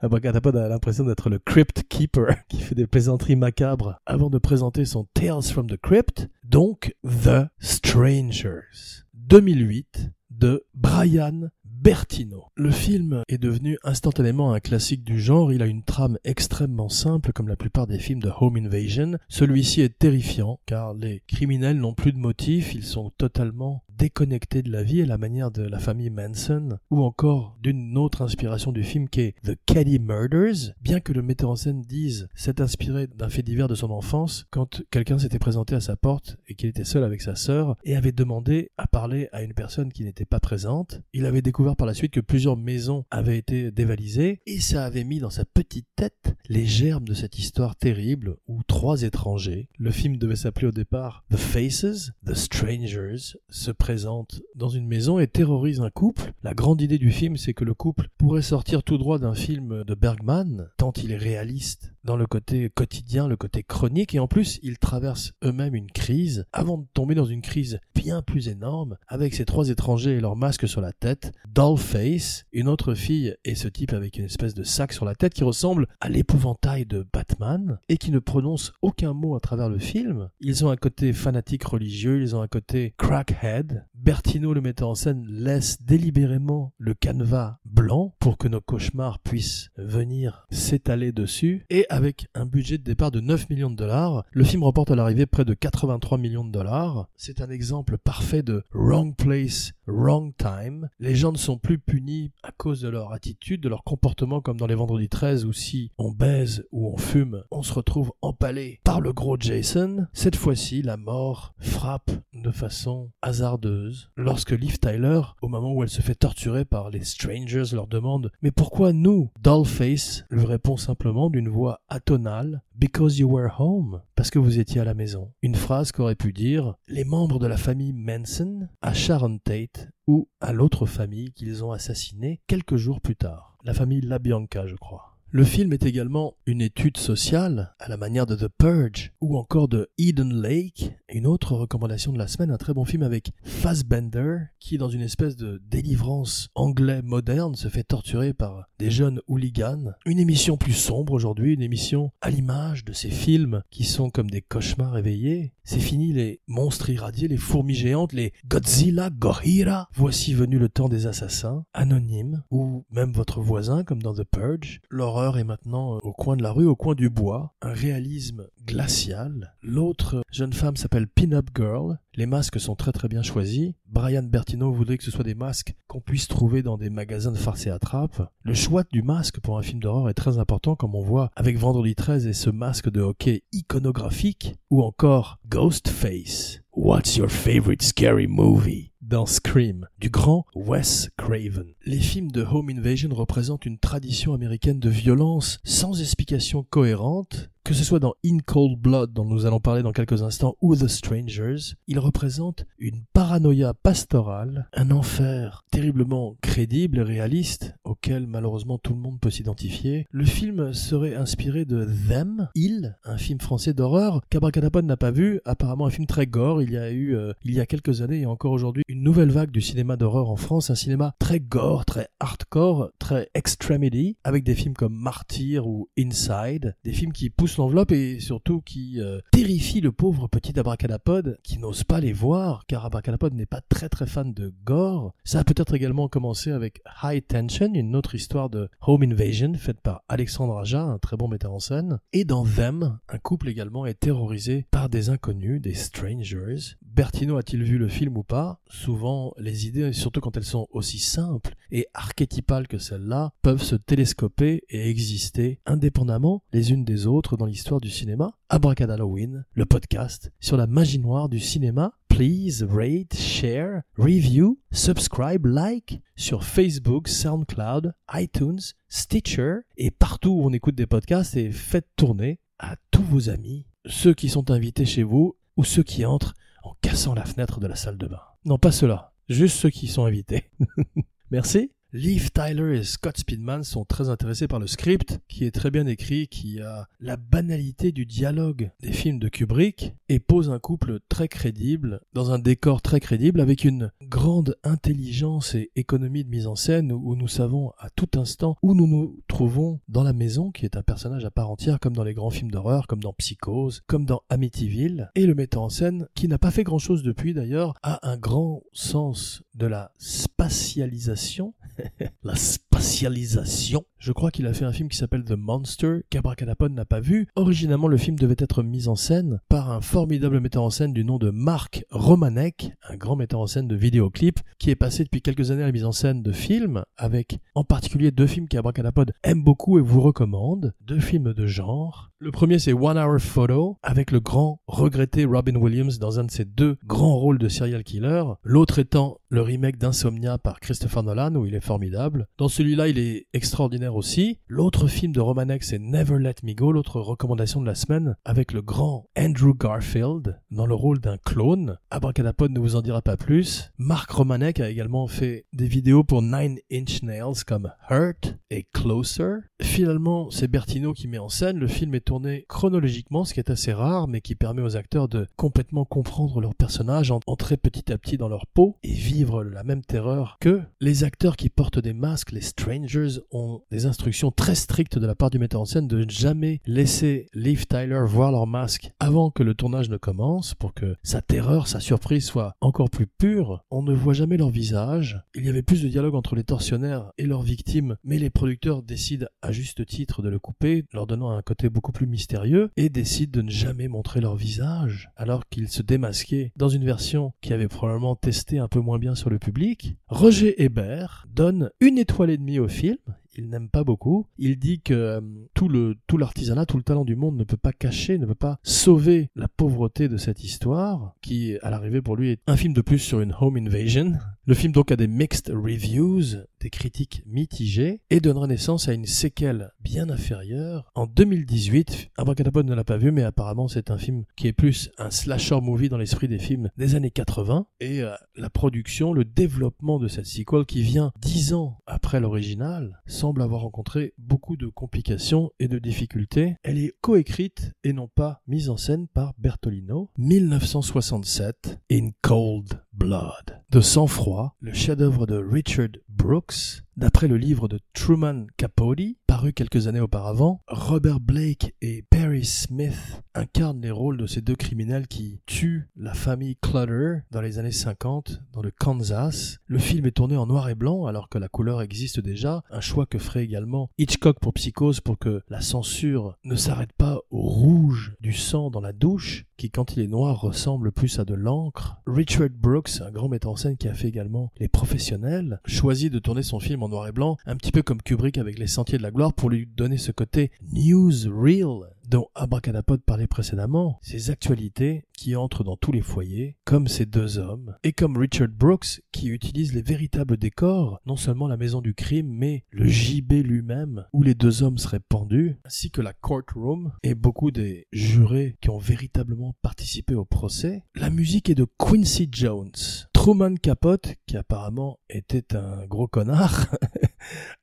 Abracadapod 0.00 0.56
a 0.56 0.68
l'impression 0.68 1.04
d'être 1.04 1.28
le 1.28 1.40
Crypt 1.40 1.82
Keeper 1.88 2.36
qui 2.48 2.60
fait 2.60 2.76
des 2.76 2.86
plaisanteries 2.86 3.34
macabres 3.34 4.00
avant 4.06 4.30
de 4.30 4.38
présenter 4.38 4.84
son 4.84 5.08
Tales 5.12 5.42
from 5.42 5.68
the 5.68 5.76
Crypt, 5.76 6.28
donc 6.44 6.94
The 7.02 7.48
Strangers. 7.58 9.04
2008 9.14 10.10
de 10.30 10.64
Brian 10.72 11.48
Bertino. 11.80 12.46
Le 12.56 12.72
film 12.72 13.22
est 13.28 13.38
devenu 13.38 13.78
instantanément 13.84 14.52
un 14.52 14.58
classique 14.58 15.04
du 15.04 15.20
genre, 15.20 15.52
il 15.52 15.62
a 15.62 15.66
une 15.66 15.84
trame 15.84 16.18
extrêmement 16.24 16.88
simple 16.88 17.32
comme 17.32 17.46
la 17.46 17.56
plupart 17.56 17.86
des 17.86 18.00
films 18.00 18.20
de 18.20 18.32
Home 18.40 18.56
Invasion. 18.56 19.18
Celui-ci 19.28 19.82
est 19.82 19.96
terrifiant 19.96 20.58
car 20.66 20.92
les 20.92 21.22
criminels 21.28 21.78
n'ont 21.78 21.94
plus 21.94 22.12
de 22.12 22.18
motifs, 22.18 22.74
ils 22.74 22.84
sont 22.84 23.10
totalement 23.16 23.84
déconnectés 23.98 24.62
de 24.62 24.70
la 24.70 24.84
vie 24.84 25.00
et 25.00 25.06
la 25.06 25.18
manière 25.18 25.50
de 25.50 25.62
la 25.62 25.78
famille 25.78 26.10
Manson, 26.10 26.78
ou 26.90 27.02
encore 27.02 27.58
d'une 27.60 27.98
autre 27.98 28.22
inspiration 28.22 28.70
du 28.70 28.84
film 28.84 29.08
qui 29.08 29.20
est 29.22 29.34
The 29.42 29.58
Caddy 29.66 29.98
Murders, 29.98 30.72
bien 30.80 31.00
que 31.00 31.12
le 31.12 31.22
metteur 31.22 31.50
en 31.50 31.56
scène 31.56 31.82
dise 31.82 32.28
s'être 32.34 32.60
inspiré 32.60 33.08
d'un 33.08 33.28
fait 33.28 33.42
divers 33.42 33.66
de 33.66 33.74
son 33.74 33.90
enfance, 33.90 34.46
quand 34.50 34.82
quelqu'un 34.90 35.18
s'était 35.18 35.40
présenté 35.40 35.74
à 35.74 35.80
sa 35.80 35.96
porte 35.96 36.36
et 36.46 36.54
qu'il 36.54 36.68
était 36.68 36.84
seul 36.84 37.02
avec 37.02 37.20
sa 37.20 37.34
sœur 37.34 37.76
et 37.82 37.96
avait 37.96 38.12
demandé 38.12 38.70
à 38.78 38.86
parler 38.86 39.28
à 39.32 39.42
une 39.42 39.52
personne 39.52 39.92
qui 39.92 40.04
n'était 40.04 40.24
pas 40.24 40.40
présente, 40.40 41.00
il 41.12 41.26
avait 41.26 41.42
découvert 41.42 41.67
par 41.76 41.86
la 41.86 41.94
suite 41.94 42.12
que 42.12 42.20
plusieurs 42.20 42.56
maisons 42.56 43.04
avaient 43.10 43.38
été 43.38 43.70
dévalisées 43.70 44.40
et 44.46 44.60
ça 44.60 44.84
avait 44.84 45.04
mis 45.04 45.18
dans 45.18 45.30
sa 45.30 45.44
petite 45.44 45.86
tête 45.96 46.36
les 46.48 46.66
germes 46.66 47.06
de 47.06 47.14
cette 47.14 47.38
histoire 47.38 47.76
terrible 47.76 48.36
où 48.46 48.62
trois 48.66 49.02
étrangers, 49.02 49.68
le 49.78 49.90
film 49.90 50.16
devait 50.16 50.36
s'appeler 50.36 50.68
au 50.68 50.72
départ 50.72 51.24
The 51.30 51.36
Faces, 51.36 52.12
The 52.26 52.34
Strangers, 52.34 53.36
se 53.50 53.70
présente 53.70 54.42
dans 54.54 54.68
une 54.68 54.86
maison 54.86 55.18
et 55.18 55.26
terrorise 55.26 55.80
un 55.80 55.90
couple. 55.90 56.32
La 56.42 56.54
grande 56.54 56.80
idée 56.80 56.98
du 56.98 57.10
film, 57.10 57.36
c'est 57.36 57.54
que 57.54 57.64
le 57.64 57.74
couple 57.74 58.08
pourrait 58.18 58.42
sortir 58.42 58.82
tout 58.82 58.98
droit 58.98 59.18
d'un 59.18 59.34
film 59.34 59.84
de 59.84 59.94
Bergman, 59.94 60.68
tant 60.76 60.92
il 60.92 61.12
est 61.12 61.16
réaliste 61.16 61.92
dans 62.04 62.16
le 62.16 62.26
côté 62.26 62.70
quotidien, 62.70 63.28
le 63.28 63.36
côté 63.36 63.62
chronique, 63.62 64.14
et 64.14 64.18
en 64.18 64.28
plus, 64.28 64.58
ils 64.62 64.78
traversent 64.78 65.32
eux-mêmes 65.44 65.74
une 65.74 65.90
crise, 65.90 66.46
avant 66.52 66.78
de 66.78 66.86
tomber 66.94 67.14
dans 67.14 67.24
une 67.24 67.42
crise 67.42 67.80
bien 67.94 68.22
plus 68.22 68.48
énorme, 68.48 68.96
avec 69.06 69.34
ces 69.34 69.44
trois 69.44 69.68
étrangers 69.68 70.12
et 70.12 70.20
leur 70.20 70.36
masque 70.36 70.68
sur 70.68 70.80
la 70.80 70.92
tête, 70.92 71.32
Dollface, 71.48 72.44
une 72.52 72.68
autre 72.68 72.94
fille 72.94 73.34
et 73.44 73.54
ce 73.54 73.68
type 73.68 73.92
avec 73.92 74.18
une 74.18 74.24
espèce 74.24 74.54
de 74.54 74.62
sac 74.62 74.92
sur 74.92 75.04
la 75.04 75.14
tête 75.14 75.34
qui 75.34 75.44
ressemble 75.44 75.88
à 76.00 76.08
l'épouvantail 76.08 76.86
de 76.86 77.06
Batman, 77.12 77.78
et 77.88 77.96
qui 77.96 78.10
ne 78.10 78.18
prononce 78.18 78.72
aucun 78.82 79.12
mot 79.12 79.36
à 79.36 79.40
travers 79.40 79.68
le 79.68 79.78
film. 79.78 80.28
Ils 80.40 80.64
ont 80.64 80.70
un 80.70 80.76
côté 80.76 81.12
fanatique 81.12 81.64
religieux, 81.64 82.20
ils 82.20 82.36
ont 82.36 82.42
un 82.42 82.48
côté 82.48 82.94
crackhead. 82.98 83.86
Bertino, 83.94 84.54
le 84.54 84.60
metteur 84.60 84.88
en 84.88 84.94
scène, 84.94 85.26
laisse 85.28 85.82
délibérément 85.82 86.72
le 86.78 86.94
canevas 86.94 87.58
blanc 87.64 88.14
pour 88.20 88.38
que 88.38 88.48
nos 88.48 88.60
cauchemars 88.60 89.18
puissent 89.18 89.70
venir 89.76 90.46
s'étaler 90.50 91.12
dessus, 91.12 91.66
et 91.70 91.86
avec 91.88 92.28
un 92.34 92.46
budget 92.46 92.78
de 92.78 92.82
départ 92.82 93.10
de 93.10 93.20
9 93.20 93.50
millions 93.50 93.70
de 93.70 93.76
dollars, 93.76 94.24
le 94.30 94.44
film 94.44 94.62
remporte 94.62 94.90
à 94.90 94.96
l'arrivée 94.96 95.26
près 95.26 95.44
de 95.44 95.54
83 95.54 96.18
millions 96.18 96.44
de 96.44 96.50
dollars. 96.50 97.08
C'est 97.16 97.40
un 97.40 97.50
exemple 97.50 97.98
parfait 97.98 98.42
de 98.42 98.62
wrong 98.72 99.14
place, 99.16 99.72
wrong 99.86 100.32
time. 100.36 100.88
Les 100.98 101.14
gens 101.14 101.32
ne 101.32 101.38
sont 101.38 101.58
plus 101.58 101.78
punis 101.78 102.30
à 102.42 102.52
cause 102.52 102.80
de 102.80 102.88
leur 102.88 103.12
attitude, 103.12 103.60
de 103.60 103.68
leur 103.68 103.84
comportement 103.84 104.40
comme 104.40 104.58
dans 104.58 104.66
les 104.66 104.74
vendredis 104.74 105.08
13 105.08 105.44
où 105.44 105.52
si 105.52 105.90
on 105.98 106.12
baise 106.12 106.64
ou 106.72 106.92
on 106.92 106.96
fume, 106.96 107.42
on 107.50 107.62
se 107.62 107.72
retrouve 107.72 108.12
empalé 108.22 108.80
par 108.84 109.00
le 109.00 109.12
gros 109.12 109.36
Jason. 109.38 110.06
Cette 110.12 110.36
fois-ci, 110.36 110.82
la 110.82 110.96
mort 110.96 111.54
frappe 111.58 112.10
de 112.34 112.50
façon 112.50 113.10
hasardeuse 113.22 114.10
lorsque 114.16 114.52
Liv 114.52 114.78
Tyler, 114.78 115.20
au 115.42 115.48
moment 115.48 115.72
où 115.72 115.82
elle 115.82 115.88
se 115.88 116.02
fait 116.02 116.14
torturer 116.14 116.64
par 116.64 116.90
les 116.90 117.04
strangers, 117.04 117.64
leur 117.72 117.86
demande 117.86 118.30
Mais 118.42 118.50
pourquoi 118.50 118.92
nous 118.92 119.30
Dollface? 119.40 120.24
Lui 120.30 120.44
répond 120.44 120.76
simplement 120.76 121.30
d'une 121.30 121.48
voix 121.48 121.77
atonale 121.88 122.62
Because 122.74 123.18
you 123.18 123.28
were 123.28 123.50
home, 123.58 124.02
parce 124.14 124.30
que 124.30 124.38
vous 124.38 124.58
étiez 124.58 124.80
à 124.80 124.84
la 124.84 124.94
maison. 124.94 125.32
Une 125.42 125.54
phrase 125.54 125.92
qu'aurait 125.92 126.14
pu 126.14 126.32
dire 126.32 126.74
les 126.86 127.04
membres 127.04 127.38
de 127.38 127.46
la 127.46 127.56
famille 127.56 127.92
Manson 127.92 128.68
à 128.82 128.94
Sharon 128.94 129.38
Tate 129.38 129.88
ou 130.06 130.28
à 130.40 130.52
l'autre 130.52 130.86
famille 130.86 131.32
qu'ils 131.32 131.64
ont 131.64 131.72
assassinée 131.72 132.40
quelques 132.46 132.76
jours 132.76 133.00
plus 133.00 133.16
tard. 133.16 133.58
La 133.64 133.74
famille 133.74 134.00
LaBianca, 134.00 134.66
je 134.66 134.76
crois. 134.76 135.18
Le 135.30 135.44
film 135.44 135.74
est 135.74 135.84
également 135.84 136.36
une 136.46 136.62
étude 136.62 136.96
sociale, 136.96 137.74
à 137.78 137.90
la 137.90 137.98
manière 137.98 138.24
de 138.24 138.34
The 138.34 138.48
Purge, 138.48 139.12
ou 139.20 139.36
encore 139.36 139.68
de 139.68 139.90
Eden 139.98 140.40
Lake, 140.40 140.96
une 141.12 141.26
autre 141.26 141.54
recommandation 141.54 142.12
de 142.12 142.18
la 142.18 142.28
semaine, 142.28 142.50
un 142.50 142.56
très 142.58 142.74
bon 142.74 142.84
film 142.84 143.02
avec 143.02 143.32
Fassbender, 143.42 144.38
qui 144.58 144.78
dans 144.78 144.88
une 144.88 145.00
espèce 145.00 145.36
de 145.36 145.60
délivrance 145.66 146.48
anglais 146.54 147.02
moderne 147.02 147.54
se 147.54 147.68
fait 147.68 147.84
torturer 147.84 148.34
par 148.34 148.68
des 148.78 148.90
jeunes 148.90 149.20
hooligans. 149.26 149.94
Une 150.04 150.18
émission 150.18 150.56
plus 150.56 150.72
sombre 150.72 151.12
aujourd'hui, 151.12 151.54
une 151.54 151.62
émission 151.62 152.10
à 152.20 152.30
l'image 152.30 152.84
de 152.84 152.92
ces 152.92 153.10
films 153.10 153.62
qui 153.70 153.84
sont 153.84 154.10
comme 154.10 154.30
des 154.30 154.42
cauchemars 154.42 154.98
éveillés. 154.98 155.52
C'est 155.64 155.80
fini 155.80 156.12
les 156.12 156.40
monstres 156.46 156.90
irradiés, 156.90 157.28
les 157.28 157.36
fourmis 157.36 157.74
géantes, 157.74 158.12
les 158.12 158.32
Godzilla, 158.46 159.10
Gohira. 159.10 159.88
Voici 159.94 160.32
venu 160.34 160.58
le 160.58 160.68
temps 160.68 160.88
des 160.88 161.06
assassins, 161.06 161.64
anonymes, 161.74 162.42
ou 162.50 162.84
même 162.90 163.12
votre 163.12 163.40
voisin 163.40 163.84
comme 163.84 164.02
dans 164.02 164.14
The 164.14 164.24
Purge. 164.24 164.80
L'horreur 164.90 165.38
est 165.38 165.44
maintenant 165.44 165.96
euh, 165.96 166.00
au 166.02 166.12
coin 166.12 166.36
de 166.36 166.42
la 166.42 166.52
rue, 166.52 166.66
au 166.66 166.76
coin 166.76 166.94
du 166.94 167.10
bois, 167.10 167.54
un 167.60 167.72
réalisme 167.72 168.48
glacial. 168.64 169.54
L'autre 169.62 170.22
jeune 170.30 170.52
femme 170.52 170.76
s'appelle 170.76 170.97
Pin-Up 171.06 171.50
Girl. 171.56 171.98
Les 172.16 172.26
masques 172.26 172.58
sont 172.58 172.74
très 172.74 172.92
très 172.92 173.08
bien 173.08 173.22
choisis. 173.22 173.72
Brian 173.86 174.24
Bertino 174.24 174.72
voudrait 174.72 174.98
que 174.98 175.04
ce 175.04 175.10
soit 175.10 175.24
des 175.24 175.34
masques 175.34 175.74
qu'on 175.86 176.00
puisse 176.00 176.26
trouver 176.26 176.62
dans 176.62 176.76
des 176.76 176.90
magasins 176.90 177.32
de 177.32 177.38
farce 177.38 177.66
et 177.66 177.70
attrape. 177.70 178.32
Le 178.42 178.54
choix 178.54 178.82
du 178.90 179.02
masque 179.02 179.40
pour 179.40 179.58
un 179.58 179.62
film 179.62 179.80
d'horreur 179.80 180.08
est 180.08 180.14
très 180.14 180.38
important 180.38 180.74
comme 180.74 180.94
on 180.94 181.02
voit 181.02 181.30
avec 181.36 181.58
Vendredi 181.58 181.94
13 181.94 182.26
et 182.26 182.32
ce 182.32 182.50
masque 182.50 182.90
de 182.90 183.00
hockey 183.00 183.44
iconographique 183.52 184.54
ou 184.70 184.82
encore 184.82 185.38
Ghostface. 185.48 186.60
What's 186.72 187.16
your 187.16 187.30
favorite 187.30 187.82
scary 187.82 188.26
movie? 188.26 188.92
dans 189.08 189.24
Scream, 189.24 189.88
du 189.98 190.10
grand 190.10 190.44
Wes 190.54 191.08
Craven. 191.16 191.72
Les 191.86 191.98
films 191.98 192.30
de 192.30 192.42
Home 192.42 192.68
Invasion 192.68 193.08
représentent 193.14 193.64
une 193.64 193.78
tradition 193.78 194.34
américaine 194.34 194.80
de 194.80 194.90
violence 194.90 195.60
sans 195.64 195.98
explication 196.02 196.62
cohérente, 196.68 197.48
que 197.68 197.74
ce 197.74 197.84
soit 197.84 197.98
dans 197.98 198.14
In 198.24 198.38
Cold 198.38 198.78
Blood, 198.78 199.12
dont 199.12 199.26
nous 199.26 199.44
allons 199.44 199.60
parler 199.60 199.82
dans 199.82 199.92
quelques 199.92 200.22
instants, 200.22 200.56
ou 200.62 200.74
The 200.74 200.88
Strangers, 200.88 201.74
ils 201.86 201.98
représentent 201.98 202.64
une 202.78 203.02
paranoïa 203.12 203.74
pastorale, 203.74 204.70
un 204.72 204.90
enfer 204.90 205.66
terriblement 205.70 206.38
crédible 206.40 207.00
et 207.00 207.02
réaliste, 207.02 207.74
auquel 207.84 208.26
malheureusement 208.26 208.78
tout 208.78 208.94
le 208.94 209.00
monde 209.00 209.20
peut 209.20 209.28
s'identifier. 209.28 210.06
Le 210.10 210.24
film 210.24 210.72
serait 210.72 211.14
inspiré 211.14 211.66
de 211.66 211.86
Them, 212.08 212.48
Il, 212.54 212.96
un 213.04 213.18
film 213.18 213.38
français 213.38 213.74
d'horreur 213.74 214.22
qu'Abracadapod 214.30 214.86
n'a 214.86 214.96
pas 214.96 215.10
vu, 215.10 215.42
apparemment 215.44 215.84
un 215.84 215.90
film 215.90 216.06
très 216.06 216.26
gore, 216.26 216.62
il 216.62 216.70
y 216.70 216.78
a 216.78 216.90
eu, 216.90 217.14
euh, 217.14 217.34
il 217.44 217.52
y 217.52 217.60
a 217.60 217.66
quelques 217.66 218.00
années 218.00 218.22
et 218.22 218.26
encore 218.26 218.52
aujourd'hui, 218.52 218.82
une 218.88 219.02
nouvelle 219.02 219.30
vague 219.30 219.50
du 219.50 219.60
cinéma 219.60 219.98
d'horreur 219.98 220.30
en 220.30 220.36
France, 220.36 220.70
un 220.70 220.74
cinéma 220.74 221.14
très 221.18 221.38
gore, 221.38 221.84
très 221.84 222.08
hardcore, 222.18 222.92
très 222.98 223.28
extremity, 223.34 224.16
avec 224.24 224.42
des 224.42 224.54
films 224.54 224.72
comme 224.72 224.94
Martyr 224.94 225.66
ou 225.66 225.90
Inside, 225.98 226.74
des 226.82 226.92
films 226.94 227.12
qui 227.12 227.28
poussent 227.28 227.57
l'enveloppe 227.58 227.92
et 227.92 228.20
surtout 228.20 228.60
qui 228.60 229.00
euh, 229.00 229.20
terrifient 229.32 229.80
le 229.80 229.92
pauvre 229.92 230.28
petit 230.28 230.58
abracadapod 230.58 231.38
qui 231.42 231.58
n'ose 231.58 231.84
pas 231.84 232.00
les 232.00 232.12
voir, 232.12 232.64
car 232.66 232.86
abracadapod 232.86 233.34
n'est 233.34 233.46
pas 233.46 233.60
très 233.60 233.88
très 233.88 234.06
fan 234.06 234.32
de 234.32 234.54
gore. 234.64 235.12
Ça 235.24 235.40
a 235.40 235.44
peut-être 235.44 235.74
également 235.74 236.08
commencé 236.08 236.50
avec 236.52 236.80
High 237.02 237.26
Tension, 237.26 237.74
une 237.74 237.96
autre 237.96 238.14
histoire 238.14 238.48
de 238.48 238.68
home 238.80 239.02
invasion 239.02 239.54
faite 239.54 239.80
par 239.80 240.02
Alexandre 240.08 240.58
Aja, 240.58 240.82
un 240.82 240.98
très 240.98 241.16
bon 241.16 241.28
metteur 241.28 241.52
en 241.52 241.58
scène. 241.58 241.98
Et 242.12 242.24
dans 242.24 242.44
Them, 242.44 242.98
un 243.08 243.18
couple 243.18 243.48
également 243.48 243.86
est 243.86 243.98
terrorisé 243.98 244.66
par 244.70 244.88
des 244.88 245.10
inconnus, 245.10 245.60
des 245.60 245.74
strangers. 245.74 246.76
Bertino 246.82 247.36
a-t-il 247.36 247.62
vu 247.64 247.78
le 247.78 247.88
film 247.88 248.16
ou 248.16 248.22
pas? 248.22 248.60
Souvent, 248.68 249.34
les 249.38 249.66
idées, 249.66 249.92
surtout 249.92 250.20
quand 250.20 250.36
elles 250.36 250.44
sont 250.44 250.68
aussi 250.70 250.98
simples 250.98 251.54
et 251.70 251.86
archétypales 251.94 252.68
que 252.68 252.78
celles-là, 252.78 253.32
peuvent 253.42 253.62
se 253.62 253.74
télescoper 253.74 254.62
et 254.68 254.88
exister 254.88 255.60
indépendamment 255.66 256.42
les 256.52 256.72
unes 256.72 256.84
des 256.84 257.06
autres 257.06 257.36
dans 257.36 257.47
l'histoire 257.48 257.80
du 257.80 257.90
cinéma. 257.90 258.32
Abracad 258.48 258.90
Halloween, 258.90 259.44
le 259.52 259.66
podcast 259.66 260.30
sur 260.40 260.56
la 260.56 260.66
magie 260.66 260.98
noire 260.98 261.28
du 261.28 261.40
cinéma. 261.40 261.92
Please 262.08 262.64
rate, 262.64 263.14
share, 263.14 263.82
review, 263.96 264.60
subscribe, 264.70 265.46
like 265.46 266.00
sur 266.16 266.44
Facebook, 266.44 267.08
SoundCloud, 267.08 267.94
iTunes, 268.14 268.60
Stitcher 268.88 269.58
et 269.76 269.90
partout 269.90 270.30
où 270.30 270.44
on 270.44 270.52
écoute 270.52 270.74
des 270.74 270.86
podcasts 270.86 271.36
et 271.36 271.50
faites 271.52 271.88
tourner 271.96 272.40
à 272.58 272.76
tous 272.90 273.02
vos 273.02 273.30
amis, 273.30 273.66
ceux 273.86 274.14
qui 274.14 274.28
sont 274.28 274.50
invités 274.50 274.84
chez 274.84 275.02
vous 275.02 275.36
ou 275.56 275.64
ceux 275.64 275.82
qui 275.82 276.04
entrent 276.04 276.34
en 276.62 276.74
cassant 276.80 277.14
la 277.14 277.24
fenêtre 277.24 277.60
de 277.60 277.66
la 277.66 277.76
salle 277.76 277.98
de 277.98 278.06
bain. 278.06 278.22
Non, 278.44 278.58
pas 278.58 278.72
ceux-là, 278.72 279.12
juste 279.28 279.56
ceux 279.56 279.70
qui 279.70 279.88
sont 279.88 280.04
invités. 280.04 280.50
Merci. 281.30 281.70
Liv 281.94 282.32
Tyler 282.32 282.80
et 282.80 282.84
Scott 282.84 283.16
Speedman 283.16 283.64
sont 283.64 283.86
très 283.86 284.10
intéressés 284.10 284.46
par 284.46 284.58
le 284.58 284.66
script, 284.66 285.20
qui 285.26 285.46
est 285.46 285.50
très 285.50 285.70
bien 285.70 285.86
écrit, 285.86 286.28
qui 286.28 286.60
a 286.60 286.86
la 287.00 287.16
banalité 287.16 287.92
du 287.92 288.04
dialogue 288.04 288.70
des 288.80 288.92
films 288.92 289.18
de 289.18 289.30
Kubrick, 289.30 289.94
et 290.10 290.18
pose 290.18 290.50
un 290.50 290.58
couple 290.58 291.00
très 291.08 291.28
crédible, 291.28 292.02
dans 292.12 292.30
un 292.30 292.38
décor 292.38 292.82
très 292.82 293.00
crédible, 293.00 293.40
avec 293.40 293.64
une 293.64 293.90
grande 294.02 294.58
intelligence 294.64 295.54
et 295.54 295.70
économie 295.76 296.24
de 296.24 296.28
mise 296.28 296.46
en 296.46 296.56
scène, 296.56 296.92
où 296.92 297.16
nous 297.16 297.26
savons 297.26 297.72
à 297.78 297.88
tout 297.88 298.18
instant 298.18 298.56
où 298.62 298.74
nous 298.74 298.86
nous 298.86 299.18
trouvons 299.26 299.80
dans 299.88 300.02
la 300.02 300.12
maison, 300.12 300.50
qui 300.50 300.66
est 300.66 300.76
un 300.76 300.82
personnage 300.82 301.24
à 301.24 301.30
part 301.30 301.50
entière, 301.50 301.80
comme 301.80 301.96
dans 301.96 302.04
les 302.04 302.12
grands 302.12 302.28
films 302.28 302.50
d'horreur, 302.50 302.86
comme 302.86 303.02
dans 303.02 303.14
Psychose, 303.14 303.80
comme 303.86 304.04
dans 304.04 304.20
Amityville, 304.28 305.10
et 305.14 305.24
le 305.24 305.34
metteur 305.34 305.62
en 305.62 305.70
scène, 305.70 306.06
qui 306.14 306.28
n'a 306.28 306.36
pas 306.36 306.50
fait 306.50 306.64
grand 306.64 306.78
chose 306.78 307.02
depuis 307.02 307.32
d'ailleurs, 307.32 307.72
a 307.82 308.06
un 308.06 308.18
grand 308.18 308.62
sens 308.74 309.42
de 309.54 309.66
la 309.66 309.90
spatialisation, 309.96 311.54
la 312.22 312.36
spatialisation. 312.36 313.84
Je 313.98 314.12
crois 314.12 314.30
qu'il 314.30 314.46
a 314.46 314.54
fait 314.54 314.64
un 314.64 314.72
film 314.72 314.88
qui 314.88 314.96
s'appelle 314.96 315.24
The 315.24 315.32
Monster, 315.36 316.02
qu'Abracadapod 316.08 316.72
n'a 316.72 316.84
pas 316.84 317.00
vu. 317.00 317.26
Originalement, 317.34 317.88
le 317.88 317.96
film 317.96 318.16
devait 318.16 318.36
être 318.38 318.62
mis 318.62 318.86
en 318.86 318.94
scène 318.94 319.40
par 319.48 319.72
un 319.72 319.80
formidable 319.80 320.38
metteur 320.38 320.62
en 320.62 320.70
scène 320.70 320.92
du 320.92 321.04
nom 321.04 321.18
de 321.18 321.30
Marc 321.30 321.84
Romanek, 321.90 322.70
un 322.88 322.96
grand 322.96 323.16
metteur 323.16 323.40
en 323.40 323.48
scène 323.48 323.66
de 323.66 323.74
vidéoclips, 323.74 324.38
qui 324.60 324.70
est 324.70 324.76
passé 324.76 325.02
depuis 325.02 325.20
quelques 325.20 325.50
années 325.50 325.64
à 325.64 325.66
la 325.66 325.72
mise 325.72 325.84
en 325.84 325.90
scène 325.90 326.22
de 326.22 326.30
films, 326.30 326.84
avec 326.96 327.40
en 327.56 327.64
particulier 327.64 328.12
deux 328.12 328.28
films 328.28 328.46
qu'Abracadapod 328.46 329.12
aime 329.24 329.42
beaucoup 329.42 329.80
et 329.80 329.82
vous 329.82 330.00
recommande, 330.00 330.74
deux 330.80 331.00
films 331.00 331.34
de 331.34 331.46
genre. 331.48 332.12
Le 332.20 332.30
premier 332.30 332.58
c'est 332.58 332.72
One 332.72 332.98
Hour 332.98 333.20
Photo, 333.20 333.78
avec 333.82 334.12
le 334.12 334.20
grand 334.20 334.60
regretté 334.66 335.24
Robin 335.24 335.56
Williams 335.56 335.98
dans 335.98 336.20
un 336.20 336.24
de 336.24 336.30
ses 336.30 336.44
deux 336.44 336.76
grands 336.84 337.16
rôles 337.16 337.38
de 337.38 337.48
serial 337.48 337.84
killer, 337.84 338.24
l'autre 338.42 338.78
étant 338.78 339.18
le 339.28 339.42
remake 339.42 339.78
d'Insomnia 339.78 340.38
par 340.38 340.60
Christopher 340.60 341.02
Nolan, 341.02 341.34
où 341.34 341.46
il 341.46 341.54
est 341.54 341.60
formidable. 341.60 342.26
Dans 342.38 342.48
celui-là, 342.48 342.88
il 342.88 342.98
est 342.98 343.26
extraordinaire 343.32 343.87
aussi. 343.94 344.38
L'autre 344.46 344.86
film 344.86 345.12
de 345.12 345.20
Romanek, 345.20 345.62
c'est 345.62 345.78
Never 345.78 346.18
Let 346.18 346.36
Me 346.42 346.54
Go, 346.54 346.72
l'autre 346.72 347.00
recommandation 347.00 347.60
de 347.60 347.66
la 347.66 347.74
semaine, 347.74 348.16
avec 348.24 348.52
le 348.52 348.62
grand 348.62 349.08
Andrew 349.18 349.54
Garfield 349.58 350.40
dans 350.50 350.66
le 350.66 350.74
rôle 350.74 351.00
d'un 351.00 351.16
clone. 351.18 351.78
Abracadapod 351.90 352.50
ne 352.50 352.60
vous 352.60 352.76
en 352.76 352.82
dira 352.82 353.02
pas 353.02 353.16
plus. 353.16 353.70
Mark 353.78 354.10
Romanek 354.10 354.60
a 354.60 354.70
également 354.70 355.06
fait 355.06 355.46
des 355.52 355.68
vidéos 355.68 356.04
pour 356.04 356.22
Nine 356.22 356.58
Inch 356.72 357.02
Nails 357.02 357.44
comme 357.46 357.72
Hurt 357.90 358.36
et 358.50 358.66
Closer. 358.72 359.47
Finalement, 359.60 360.30
c'est 360.30 360.48
Bertino 360.48 360.92
qui 360.92 361.08
met 361.08 361.18
en 361.18 361.28
scène. 361.28 361.58
Le 361.58 361.66
film 361.66 361.94
est 361.94 362.00
tourné 362.06 362.44
chronologiquement, 362.48 363.24
ce 363.24 363.34
qui 363.34 363.40
est 363.40 363.50
assez 363.50 363.72
rare, 363.72 364.06
mais 364.08 364.20
qui 364.20 364.34
permet 364.36 364.62
aux 364.62 364.76
acteurs 364.76 365.08
de 365.08 365.26
complètement 365.36 365.84
comprendre 365.84 366.40
leur 366.40 366.54
personnage, 366.54 367.10
en- 367.10 367.20
entrer 367.26 367.56
petit 367.56 367.92
à 367.92 367.98
petit 367.98 368.16
dans 368.16 368.28
leur 368.28 368.46
peau 368.46 368.76
et 368.82 368.92
vivre 368.92 369.42
la 369.42 369.64
même 369.64 369.82
terreur 369.82 370.36
que 370.40 370.62
les 370.80 371.02
acteurs 371.04 371.36
qui 371.36 371.48
portent 371.48 371.78
des 371.80 371.92
masques, 371.92 372.32
les 372.32 372.40
strangers, 372.40 373.20
ont 373.32 373.62
des 373.70 373.86
instructions 373.86 374.30
très 374.30 374.54
strictes 374.54 374.98
de 374.98 375.06
la 375.06 375.14
part 375.14 375.30
du 375.30 375.38
metteur 375.38 375.60
en 375.60 375.64
scène 375.64 375.88
de 375.88 376.08
jamais 376.08 376.60
laisser 376.66 377.26
Liv 377.34 377.66
Tyler 377.66 378.02
voir 378.06 378.30
leur 378.30 378.46
masque 378.46 378.90
avant 379.00 379.30
que 379.30 379.42
le 379.42 379.54
tournage 379.54 379.90
ne 379.90 379.96
commence 379.96 380.54
pour 380.54 380.72
que 380.72 380.94
sa 381.02 381.20
terreur, 381.20 381.66
sa 381.66 381.80
surprise 381.80 382.24
soit 382.24 382.54
encore 382.60 382.90
plus 382.90 383.06
pure. 383.06 383.64
On 383.70 383.82
ne 383.82 383.94
voit 383.94 384.14
jamais 384.14 384.36
leur 384.36 384.50
visage. 384.50 385.20
Il 385.34 385.44
y 385.44 385.48
avait 385.48 385.62
plus 385.62 385.82
de 385.82 385.88
dialogue 385.88 386.14
entre 386.14 386.36
les 386.36 386.44
tortionnaires 386.44 387.10
et 387.18 387.26
leurs 387.26 387.42
victimes, 387.42 387.96
mais 388.04 388.18
les 388.18 388.30
producteurs 388.30 388.82
décident 388.82 389.26
à 389.42 389.47
juste 389.52 389.84
titre 389.86 390.22
de 390.22 390.28
le 390.28 390.38
couper, 390.38 390.84
leur 390.92 391.06
donnant 391.06 391.30
un 391.30 391.42
côté 391.42 391.68
beaucoup 391.68 391.92
plus 391.92 392.06
mystérieux, 392.06 392.70
et 392.76 392.88
décident 392.88 393.38
de 393.38 393.42
ne 393.42 393.50
jamais 393.50 393.88
montrer 393.88 394.20
leur 394.20 394.36
visage, 394.36 395.10
alors 395.16 395.48
qu'ils 395.48 395.68
se 395.68 395.82
démasquaient 395.82 396.52
dans 396.56 396.68
une 396.68 396.84
version 396.84 397.32
qui 397.40 397.52
avait 397.52 397.68
probablement 397.68 398.16
testé 398.16 398.58
un 398.58 398.68
peu 398.68 398.80
moins 398.80 398.98
bien 398.98 399.14
sur 399.14 399.30
le 399.30 399.38
public. 399.38 399.96
Roger 400.08 400.62
Hébert 400.62 401.26
donne 401.32 401.70
une 401.80 401.98
étoile 401.98 402.30
et 402.30 402.38
demie 402.38 402.58
au 402.58 402.68
film. 402.68 402.98
Il 403.38 403.50
n'aime 403.50 403.68
pas 403.68 403.84
beaucoup. 403.84 404.26
Il 404.36 404.58
dit 404.58 404.80
que 404.80 404.92
euh, 404.92 405.20
tout 405.54 405.68
le 405.68 405.94
tout 406.08 406.18
l'artisanat, 406.18 406.66
tout 406.66 406.76
le 406.76 406.82
talent 406.82 407.04
du 407.04 407.14
monde 407.14 407.36
ne 407.36 407.44
peut 407.44 407.56
pas 407.56 407.72
cacher, 407.72 408.18
ne 408.18 408.26
peut 408.26 408.34
pas 408.34 408.58
sauver 408.64 409.30
la 409.36 409.46
pauvreté 409.46 410.08
de 410.08 410.16
cette 410.16 410.42
histoire, 410.42 411.14
qui 411.22 411.56
à 411.62 411.70
l'arrivée 411.70 412.02
pour 412.02 412.16
lui 412.16 412.30
est 412.30 412.40
un 412.48 412.56
film 412.56 412.74
de 412.74 412.80
plus 412.80 412.98
sur 412.98 413.20
une 413.20 413.32
home 413.40 413.56
invasion. 413.56 414.14
Le 414.44 414.54
film 414.54 414.72
donc 414.72 414.90
a 414.90 414.96
des 414.96 415.06
mixed 415.06 415.52
reviews, 415.54 416.38
des 416.60 416.70
critiques 416.70 417.22
mitigées, 417.26 418.00
et 418.08 418.18
donnera 418.18 418.46
naissance 418.46 418.88
à 418.88 418.94
une 418.94 419.04
séquelle 419.04 419.72
bien 419.84 420.08
inférieure. 420.08 420.90
En 420.94 421.06
2018, 421.06 422.12
Abracadapod 422.16 422.66
ne 422.66 422.74
l'a 422.74 422.82
pas 422.82 422.96
vu, 422.96 423.12
mais 423.12 423.24
apparemment 423.24 423.68
c'est 423.68 423.90
un 423.90 423.98
film 423.98 424.24
qui 424.36 424.48
est 424.48 424.54
plus 424.54 424.90
un 424.96 425.10
slasher 425.10 425.60
movie 425.60 425.90
dans 425.90 425.98
l'esprit 425.98 426.28
des 426.28 426.38
films 426.38 426.70
des 426.78 426.94
années 426.94 427.10
80, 427.10 427.66
et 427.80 428.00
euh, 428.00 428.14
la 428.36 428.48
production, 428.48 429.12
le 429.12 429.26
développement 429.26 429.98
de 429.98 430.08
cette 430.08 430.26
sequel 430.26 430.64
qui 430.64 430.80
vient 430.80 431.12
dix 431.20 431.52
ans 431.52 431.78
après 431.86 432.18
l'original, 432.18 433.02
semble 433.28 433.42
avoir 433.42 433.60
rencontré 433.60 434.14
beaucoup 434.16 434.56
de 434.56 434.68
complications 434.68 435.50
et 435.58 435.68
de 435.68 435.78
difficultés. 435.78 436.56
Elle 436.62 436.78
est 436.78 436.94
coécrite 437.02 437.72
et 437.84 437.92
non 437.92 438.08
pas 438.08 438.40
mise 438.46 438.70
en 438.70 438.78
scène 438.78 439.06
par 439.06 439.34
Bertolino. 439.36 440.10
1967, 440.16 441.78
In 441.92 442.08
Cold 442.22 442.82
Blood. 442.94 443.62
De 443.68 443.82
sang-froid, 443.82 444.56
le 444.60 444.72
chef-d'œuvre 444.72 445.26
de 445.26 445.36
Richard 445.36 445.90
Brooks, 446.08 446.84
d'après 446.96 447.28
le 447.28 447.36
livre 447.36 447.68
de 447.68 447.80
Truman 447.92 448.46
Capote, 448.56 449.17
paru 449.38 449.52
quelques 449.52 449.86
années 449.86 450.00
auparavant, 450.00 450.62
Robert 450.66 451.20
Blake 451.20 451.72
et 451.80 452.02
Perry 452.10 452.44
Smith 452.44 453.22
incarnent 453.34 453.80
les 453.80 453.92
rôles 453.92 454.16
de 454.16 454.26
ces 454.26 454.40
deux 454.40 454.56
criminels 454.56 455.06
qui 455.06 455.40
tuent 455.46 455.88
la 455.94 456.12
famille 456.12 456.56
Clutter 456.56 457.18
dans 457.30 457.40
les 457.40 457.60
années 457.60 457.70
50 457.70 458.42
dans 458.52 458.62
le 458.62 458.72
Kansas. 458.72 459.58
Le 459.66 459.78
film 459.78 460.06
est 460.06 460.16
tourné 460.16 460.36
en 460.36 460.46
noir 460.46 460.68
et 460.68 460.74
blanc 460.74 461.06
alors 461.06 461.28
que 461.28 461.38
la 461.38 461.46
couleur 461.46 461.82
existe 461.82 462.18
déjà, 462.18 462.64
un 462.68 462.80
choix 462.80 463.06
que 463.06 463.18
ferait 463.18 463.44
également 463.44 463.90
Hitchcock 463.96 464.40
pour 464.40 464.54
Psychose 464.54 465.00
pour 465.00 465.18
que 465.18 465.42
la 465.48 465.60
censure 465.60 466.36
ne 466.42 466.56
s'arrête 466.56 466.92
pas 466.94 467.20
au 467.30 467.42
rouge 467.42 468.16
du 468.20 468.32
sang 468.32 468.70
dans 468.70 468.80
la 468.80 468.92
douche, 468.92 469.46
qui 469.56 469.70
quand 469.70 469.96
il 469.96 470.02
est 470.02 470.08
noir 470.08 470.40
ressemble 470.40 470.90
plus 470.90 471.20
à 471.20 471.24
de 471.24 471.34
l'encre. 471.34 472.00
Richard 472.06 472.50
Brooks, 472.50 473.00
un 473.02 473.12
grand 473.12 473.28
metteur 473.28 473.52
en 473.52 473.56
scène 473.56 473.76
qui 473.76 473.86
a 473.86 473.94
fait 473.94 474.08
également 474.08 474.50
Les 474.58 474.68
Professionnels, 474.68 475.60
choisit 475.64 476.12
de 476.12 476.18
tourner 476.18 476.42
son 476.42 476.58
film 476.58 476.82
en 476.82 476.88
noir 476.88 477.06
et 477.06 477.12
blanc, 477.12 477.36
un 477.46 477.56
petit 477.56 477.70
peu 477.70 477.82
comme 477.82 478.02
Kubrick 478.02 478.38
avec 478.38 478.58
Les 478.58 478.66
Sentiers 478.66 478.98
de 478.98 479.02
la 479.04 479.12
Gloire, 479.12 479.27
pour 479.34 479.50
lui 479.50 479.66
donner 479.66 479.98
ce 479.98 480.12
côté 480.12 480.50
newsreel 480.72 481.88
dont 482.08 482.28
Abracadapod 482.34 483.02
parlait 483.02 483.26
précédemment, 483.26 483.98
ces 484.00 484.30
actualités 484.30 485.04
qui 485.12 485.36
entrent 485.36 485.62
dans 485.62 485.76
tous 485.76 485.92
les 485.92 486.00
foyers, 486.00 486.56
comme 486.64 486.88
ces 486.88 487.04
deux 487.04 487.38
hommes, 487.38 487.76
et 487.82 487.92
comme 487.92 488.16
Richard 488.16 488.48
Brooks 488.48 489.02
qui 489.12 489.28
utilise 489.28 489.74
les 489.74 489.82
véritables 489.82 490.38
décors, 490.38 491.00
non 491.06 491.16
seulement 491.16 491.48
la 491.48 491.58
maison 491.58 491.82
du 491.82 491.94
crime, 491.94 492.28
mais 492.28 492.64
le 492.70 492.86
gibet 492.86 493.42
lui-même, 493.42 494.06
où 494.12 494.22
les 494.22 494.34
deux 494.34 494.62
hommes 494.62 494.78
seraient 494.78 495.00
pendus, 495.06 495.58
ainsi 495.64 495.90
que 495.90 496.00
la 496.00 496.14
courtroom, 496.14 496.92
et 497.02 497.14
beaucoup 497.14 497.50
des 497.50 497.86
jurés 497.92 498.56
qui 498.62 498.70
ont 498.70 498.78
véritablement 498.78 499.54
participé 499.60 500.14
au 500.14 500.24
procès. 500.24 500.84
La 500.94 501.10
musique 501.10 501.50
est 501.50 501.54
de 501.54 501.66
Quincy 501.78 502.28
Jones. 502.32 502.72
Truman 503.12 503.56
Capote, 503.56 504.14
qui 504.26 504.36
apparemment 504.36 504.98
était 505.10 505.56
un 505.56 505.84
gros 505.86 506.06
connard, 506.06 506.68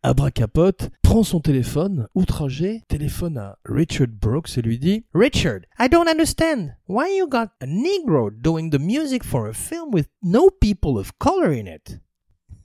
Abracapote 0.04 0.90
prend 1.02 1.24
son 1.24 1.40
téléphone, 1.40 2.08
outragé, 2.16 2.84
téléphone 2.88 3.38
à 3.38 3.58
Richard 3.66 4.08
Brooks 4.10 4.58
et 4.58 4.62
lui 4.62 4.80
dit 4.80 5.06
Richard, 5.14 5.62
I 5.80 5.90
don't 5.90 6.08
understand. 6.08 6.76
Why 6.88 7.18
you 7.18 7.28
got 7.28 7.50
a 7.62 7.66
Negro 7.66 8.30
doing 8.30 8.70
the 8.70 8.80
music 8.80 9.24
for 9.24 9.48
a 9.48 9.54
film 9.54 9.94
with 9.94 10.08
no 10.22 10.50
people 10.50 10.98
of 10.98 11.12
color 11.18 11.52
in 11.52 11.68
it? 11.68 12.00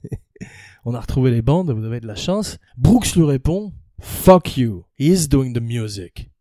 On 0.85 0.93
a 0.93 0.99
retrouvé 0.99 1.31
les 1.31 1.41
bandes, 1.41 1.71
vous 1.71 1.85
avez 1.85 1.99
de 1.99 2.07
la 2.07 2.15
chance. 2.15 2.57
Brooks 2.77 3.15
lui 3.15 3.25
répond 3.25 3.73
Fuck 4.01 4.57
you, 4.57 4.85
he's 4.97 5.27
doing 5.27 5.53
the 5.53 5.61
music. 5.61 6.31